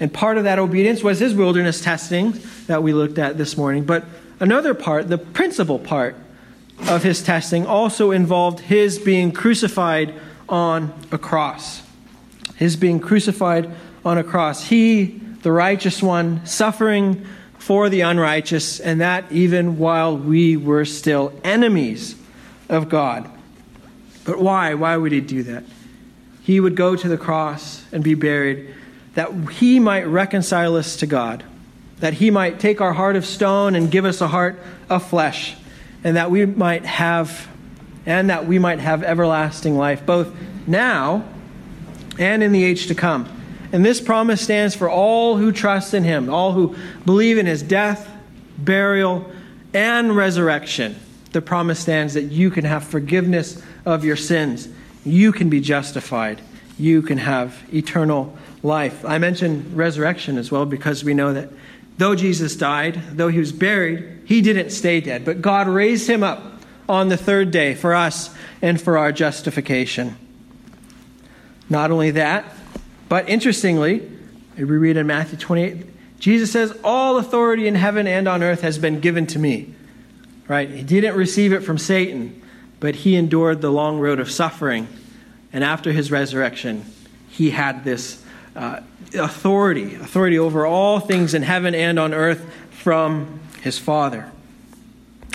And 0.00 0.12
part 0.12 0.38
of 0.38 0.44
that 0.44 0.58
obedience 0.58 1.02
was 1.02 1.20
his 1.20 1.34
wilderness 1.34 1.80
testing 1.80 2.34
that 2.66 2.82
we 2.82 2.92
looked 2.92 3.18
at 3.18 3.38
this 3.38 3.56
morning. 3.56 3.84
But 3.84 4.04
another 4.40 4.74
part, 4.74 5.08
the 5.08 5.18
principal 5.18 5.78
part 5.78 6.16
of 6.88 7.02
his 7.02 7.22
testing, 7.22 7.66
also 7.66 8.10
involved 8.10 8.60
his 8.60 8.98
being 8.98 9.32
crucified 9.32 10.14
on 10.48 10.92
a 11.12 11.18
cross. 11.18 11.82
His 12.56 12.76
being 12.76 13.00
crucified 13.00 13.70
on 14.04 14.18
a 14.18 14.24
cross. 14.24 14.64
He, 14.64 15.20
the 15.42 15.52
righteous 15.52 16.02
one, 16.02 16.44
suffering 16.44 17.24
for 17.58 17.88
the 17.88 18.02
unrighteous, 18.02 18.80
and 18.80 19.00
that 19.00 19.30
even 19.32 19.78
while 19.78 20.16
we 20.16 20.56
were 20.56 20.84
still 20.84 21.32
enemies 21.42 22.16
of 22.68 22.88
God. 22.88 23.30
But 24.24 24.40
why? 24.40 24.74
Why 24.74 24.96
would 24.96 25.12
he 25.12 25.20
do 25.20 25.42
that? 25.44 25.64
He 26.42 26.60
would 26.60 26.76
go 26.76 26.96
to 26.96 27.08
the 27.08 27.16
cross 27.16 27.84
and 27.92 28.02
be 28.02 28.14
buried 28.14 28.74
that 29.14 29.32
he 29.52 29.78
might 29.78 30.06
reconcile 30.06 30.76
us 30.76 30.96
to 30.96 31.06
God, 31.06 31.44
that 32.00 32.14
he 32.14 32.30
might 32.30 32.58
take 32.58 32.80
our 32.80 32.92
heart 32.92 33.16
of 33.16 33.24
stone 33.24 33.74
and 33.74 33.90
give 33.90 34.04
us 34.04 34.20
a 34.20 34.28
heart 34.28 34.60
of 34.90 35.08
flesh, 35.08 35.56
and 36.02 36.16
that 36.16 36.30
we 36.30 36.44
might 36.44 36.84
have 36.84 37.48
and 38.06 38.28
that 38.28 38.46
we 38.46 38.58
might 38.58 38.80
have 38.80 39.02
everlasting 39.02 39.78
life 39.78 40.04
both 40.04 40.30
now 40.66 41.24
and 42.18 42.42
in 42.42 42.52
the 42.52 42.62
age 42.62 42.88
to 42.88 42.94
come. 42.94 43.26
And 43.72 43.84
this 43.84 44.00
promise 44.00 44.42
stands 44.42 44.74
for 44.74 44.90
all 44.90 45.36
who 45.36 45.52
trust 45.52 45.94
in 45.94 46.04
him, 46.04 46.28
all 46.28 46.52
who 46.52 46.76
believe 47.06 47.38
in 47.38 47.46
his 47.46 47.62
death, 47.62 48.08
burial, 48.58 49.30
and 49.72 50.14
resurrection. 50.14 50.96
The 51.34 51.42
promise 51.42 51.80
stands 51.80 52.14
that 52.14 52.26
you 52.26 52.48
can 52.48 52.64
have 52.64 52.84
forgiveness 52.84 53.60
of 53.84 54.04
your 54.04 54.14
sins. 54.14 54.68
You 55.04 55.32
can 55.32 55.50
be 55.50 55.60
justified. 55.60 56.40
You 56.78 57.02
can 57.02 57.18
have 57.18 57.60
eternal 57.74 58.38
life. 58.62 59.04
I 59.04 59.18
mention 59.18 59.74
resurrection 59.74 60.38
as 60.38 60.52
well 60.52 60.64
because 60.64 61.02
we 61.02 61.12
know 61.12 61.32
that 61.32 61.50
though 61.98 62.14
Jesus 62.14 62.54
died, 62.54 63.02
though 63.14 63.26
he 63.26 63.40
was 63.40 63.50
buried, 63.50 64.22
he 64.26 64.42
didn't 64.42 64.70
stay 64.70 65.00
dead, 65.00 65.24
but 65.24 65.42
God 65.42 65.66
raised 65.66 66.08
him 66.08 66.22
up 66.22 66.62
on 66.88 67.08
the 67.08 67.16
third 67.16 67.50
day 67.50 67.74
for 67.74 67.96
us 67.96 68.32
and 68.62 68.80
for 68.80 68.96
our 68.96 69.10
justification. 69.10 70.16
Not 71.68 71.90
only 71.90 72.12
that, 72.12 72.44
but 73.08 73.28
interestingly, 73.28 74.08
we 74.56 74.62
read 74.62 74.96
in 74.96 75.08
Matthew 75.08 75.36
28, 75.36 76.20
Jesus 76.20 76.52
says, 76.52 76.78
All 76.84 77.16
authority 77.16 77.66
in 77.66 77.74
heaven 77.74 78.06
and 78.06 78.28
on 78.28 78.44
earth 78.44 78.60
has 78.60 78.78
been 78.78 79.00
given 79.00 79.26
to 79.26 79.40
me. 79.40 79.74
Right? 80.46 80.68
He 80.68 80.82
didn't 80.82 81.16
receive 81.16 81.52
it 81.52 81.60
from 81.60 81.78
Satan, 81.78 82.42
but 82.80 82.96
he 82.96 83.16
endured 83.16 83.60
the 83.60 83.70
long 83.70 83.98
road 83.98 84.20
of 84.20 84.30
suffering. 84.30 84.88
And 85.52 85.64
after 85.64 85.92
his 85.92 86.10
resurrection, 86.10 86.84
he 87.28 87.50
had 87.50 87.84
this 87.84 88.22
uh, 88.54 88.80
authority, 89.14 89.94
authority 89.94 90.38
over 90.38 90.66
all 90.66 91.00
things 91.00 91.34
in 91.34 91.42
heaven 91.42 91.74
and 91.74 91.98
on 91.98 92.12
earth 92.12 92.44
from 92.70 93.40
his 93.62 93.78
Father. 93.78 94.30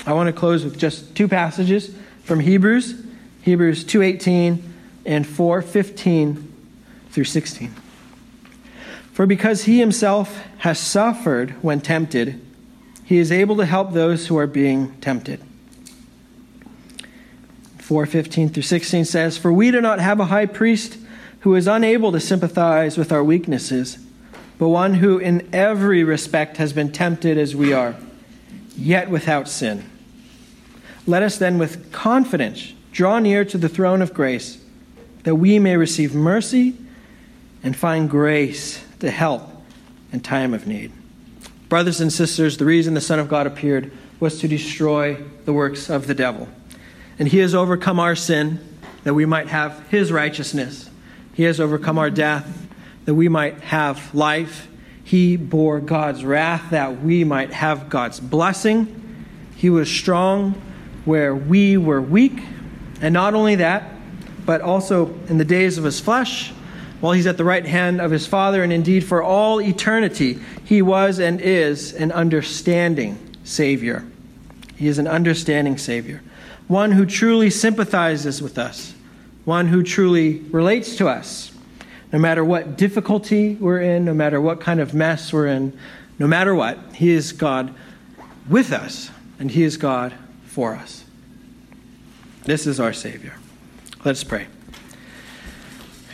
I 0.05 0.13
want 0.13 0.27
to 0.27 0.33
close 0.33 0.63
with 0.63 0.77
just 0.77 1.15
two 1.15 1.27
passages 1.27 1.93
from 2.23 2.39
Hebrews, 2.39 3.03
Hebrews 3.41 3.83
2:18 3.83 4.61
and 5.05 5.25
4:15 5.25 6.43
through 7.11 7.23
16. 7.23 7.73
For 9.11 9.25
because 9.25 9.63
he 9.63 9.79
himself 9.79 10.45
has 10.59 10.79
suffered 10.79 11.51
when 11.61 11.81
tempted, 11.81 12.39
he 13.09 13.17
is 13.17 13.31
able 13.31 13.57
to 13.57 13.65
help 13.65 13.93
those 13.93 14.27
who 14.27 14.37
are 14.37 14.45
being 14.45 14.91
tempted. 15.01 15.39
4:15 17.79 18.49
through 18.49 18.61
16 18.61 19.03
says, 19.03 19.35
"For 19.35 19.51
we 19.51 19.71
do 19.71 19.81
not 19.81 19.99
have 19.99 20.19
a 20.19 20.25
high 20.25 20.45
priest 20.45 20.95
who 21.39 21.55
is 21.55 21.67
unable 21.67 22.11
to 22.11 22.19
sympathize 22.19 22.99
with 22.99 23.11
our 23.11 23.23
weaknesses, 23.23 23.97
but 24.59 24.69
one 24.69 24.93
who 24.93 25.17
in 25.17 25.41
every 25.51 26.03
respect 26.03 26.57
has 26.57 26.71
been 26.71 26.91
tempted 26.91 27.35
as 27.35 27.55
we 27.55 27.73
are, 27.73 27.95
yet 28.77 29.09
without 29.09 29.49
sin. 29.49 29.85
Let 31.07 31.23
us 31.23 31.35
then 31.35 31.57
with 31.57 31.91
confidence 31.91 32.73
draw 32.91 33.17
near 33.17 33.43
to 33.43 33.57
the 33.57 33.69
throne 33.69 34.03
of 34.03 34.13
grace, 34.13 34.59
that 35.23 35.33
we 35.33 35.57
may 35.57 35.77
receive 35.77 36.13
mercy 36.13 36.75
and 37.63 37.75
find 37.75 38.07
grace 38.07 38.81
to 38.99 39.09
help 39.09 39.49
in 40.13 40.19
time 40.19 40.53
of 40.53 40.67
need. 40.67 40.91
Brothers 41.69 42.01
and 42.01 42.11
sisters, 42.11 42.57
the 42.57 42.65
reason 42.65 42.95
the 42.95 43.01
Son 43.01 43.19
of 43.19 43.29
God 43.29 43.45
appeared 43.45 43.91
was 44.19 44.39
to 44.39 44.47
destroy 44.47 45.15
the 45.45 45.53
works 45.53 45.87
of 45.87 46.07
the 46.07 46.15
devil. 46.15 46.49
And 47.19 47.27
he 47.27 47.37
has 47.37 47.53
overcome 47.53 47.99
our 47.99 48.15
sin 48.15 48.59
that 49.03 49.13
we 49.13 49.25
might 49.25 49.47
have 49.47 49.87
his 49.89 50.11
righteousness. 50.11 50.89
He 51.35 51.43
has 51.43 51.59
overcome 51.59 51.99
our 51.99 52.09
death 52.09 52.67
that 53.05 53.13
we 53.13 53.29
might 53.29 53.59
have 53.61 54.13
life. 54.15 54.67
He 55.03 55.37
bore 55.37 55.79
God's 55.79 56.25
wrath 56.25 56.71
that 56.71 57.01
we 57.01 57.23
might 57.23 57.53
have 57.53 57.89
God's 57.89 58.19
blessing. 58.19 59.25
He 59.55 59.69
was 59.69 59.89
strong 59.89 60.59
where 61.05 61.35
we 61.35 61.77
were 61.77 62.01
weak. 62.01 62.41
And 63.01 63.13
not 63.13 63.35
only 63.35 63.55
that, 63.55 63.91
but 64.45 64.61
also 64.61 65.13
in 65.27 65.37
the 65.37 65.45
days 65.45 65.77
of 65.77 65.83
his 65.83 65.99
flesh, 65.99 66.51
while 66.99 67.13
he's 67.13 67.27
at 67.27 67.37
the 67.37 67.43
right 67.43 67.65
hand 67.65 68.01
of 68.01 68.11
his 68.11 68.27
Father, 68.27 68.63
and 68.63 68.73
indeed 68.73 69.03
for 69.03 69.23
all 69.23 69.61
eternity, 69.61 70.39
he 70.65 70.81
was 70.81 71.19
and 71.19 71.39
is 71.39 71.93
an 71.93 72.11
understanding 72.11 73.17
Savior. 73.43 74.05
He 74.75 74.87
is 74.87 74.99
an 74.99 75.07
understanding 75.07 75.77
Savior, 75.77 76.21
one 76.67 76.91
who 76.91 77.05
truly 77.05 77.49
sympathizes 77.49 78.41
with 78.41 78.57
us, 78.57 78.93
one 79.45 79.67
who 79.67 79.83
truly 79.83 80.39
relates 80.51 80.95
to 80.97 81.07
us. 81.07 81.51
No 82.11 82.19
matter 82.19 82.43
what 82.43 82.77
difficulty 82.77 83.55
we're 83.55 83.81
in, 83.81 84.05
no 84.05 84.13
matter 84.13 84.41
what 84.41 84.59
kind 84.61 84.79
of 84.79 84.93
mess 84.93 85.31
we're 85.31 85.47
in, 85.47 85.77
no 86.17 86.27
matter 86.27 86.55
what, 86.55 86.77
He 86.93 87.11
is 87.11 87.31
God 87.31 87.73
with 88.49 88.73
us, 88.73 89.09
and 89.39 89.51
He 89.51 89.63
is 89.63 89.77
God 89.77 90.13
for 90.45 90.75
us. 90.75 91.05
This 92.43 92.65
is 92.65 92.79
our 92.79 92.93
Savior. 92.93 93.35
Let's 94.03 94.23
pray. 94.23 94.47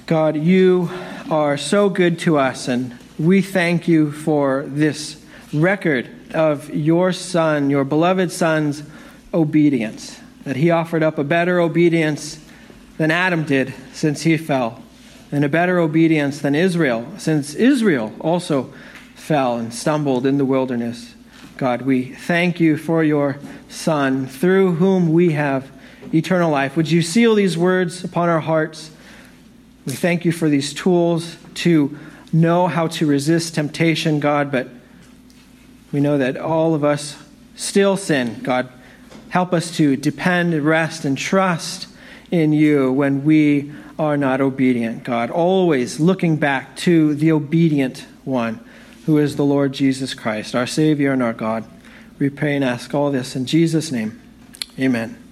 God, 0.08 0.38
you 0.38 0.92
are 1.32 1.58
so 1.58 1.90
good 1.90 2.20
to 2.20 2.38
us, 2.38 2.68
and 2.68 2.96
we 3.18 3.42
thank 3.42 3.88
you 3.88 4.12
for 4.12 4.64
this 4.68 5.20
record 5.52 6.08
of 6.32 6.70
your 6.70 7.12
Son, 7.12 7.72
your 7.72 7.84
beloved 7.84 8.32
Son's 8.32 8.84
obedience, 9.34 10.20
that 10.44 10.58
he 10.58 10.70
offered 10.70 11.02
up 11.02 11.18
a 11.18 11.24
better 11.24 11.60
obedience 11.60 12.40
than 12.98 13.10
Adam 13.10 13.46
did 13.46 13.74
since 13.94 14.22
he 14.22 14.38
fell, 14.38 14.80
and 15.32 15.44
a 15.44 15.50
better 15.50 15.80
obedience 15.80 16.38
than 16.38 16.54
Israel, 16.54 17.12
since 17.18 17.56
Israel 17.56 18.14
also 18.22 18.72
fell 19.16 19.58
and 19.58 19.74
stumbled 19.74 20.28
in 20.28 20.38
the 20.38 20.46
wilderness. 20.46 21.16
God, 21.58 21.82
we 21.82 22.14
thank 22.14 22.60
you 22.60 22.78
for 22.78 23.04
your 23.04 23.40
Son, 23.70 24.28
through 24.28 24.76
whom 24.76 25.12
we 25.12 25.32
have 25.32 25.72
eternal 26.14 26.52
life. 26.52 26.78
Would 26.78 26.92
you 26.92 27.02
seal 27.02 27.34
these 27.34 27.58
words 27.58 28.04
upon 28.04 28.30
our 28.30 28.42
hearts? 28.42 28.92
We 29.86 29.94
thank 29.94 30.26
you 30.26 30.32
for 30.32 30.50
these 30.50 30.74
tools 30.74 31.38
to 31.56 31.98
know 32.34 32.68
how 32.68 32.88
to 32.88 33.06
resist 33.06 33.56
temptation, 33.56 34.20
God, 34.20 34.52
but 34.52 34.68
we 35.92 36.00
know 36.00 36.18
that 36.18 36.38
all 36.38 36.74
of 36.74 36.84
us 36.84 37.18
still 37.56 37.96
sin. 37.96 38.42
God, 38.42 38.68
help 39.30 39.54
us 39.54 39.76
to 39.78 39.96
depend, 39.96 40.54
rest, 40.66 41.06
and 41.06 41.18
trust 41.18 41.88
in 42.32 42.52
you 42.52 42.92
when 42.92 43.24
we 43.24 43.72
are 43.98 44.18
not 44.18 44.42
obedient, 44.42 45.04
God. 45.04 45.30
Always 45.30 46.00
looking 46.00 46.38
back 46.38 46.76
to 46.78 47.16
the 47.16 47.32
obedient 47.32 48.06
one, 48.24 48.60
who 49.06 49.18
is 49.18 49.36
the 49.36 49.46
Lord 49.46 49.74
Jesus 49.74 50.14
Christ, 50.14 50.56
our 50.56 50.68
Savior 50.68 51.14
and 51.14 51.24
our 51.24 51.34
God. 51.34 51.64
We 52.18 52.30
pray 52.30 52.56
and 52.56 52.64
ask 52.64 52.94
all 52.94 53.12
this 53.12 53.36
in 53.36 53.46
Jesus' 53.46 53.92
name. 53.92 54.22
Amen. 54.80 55.25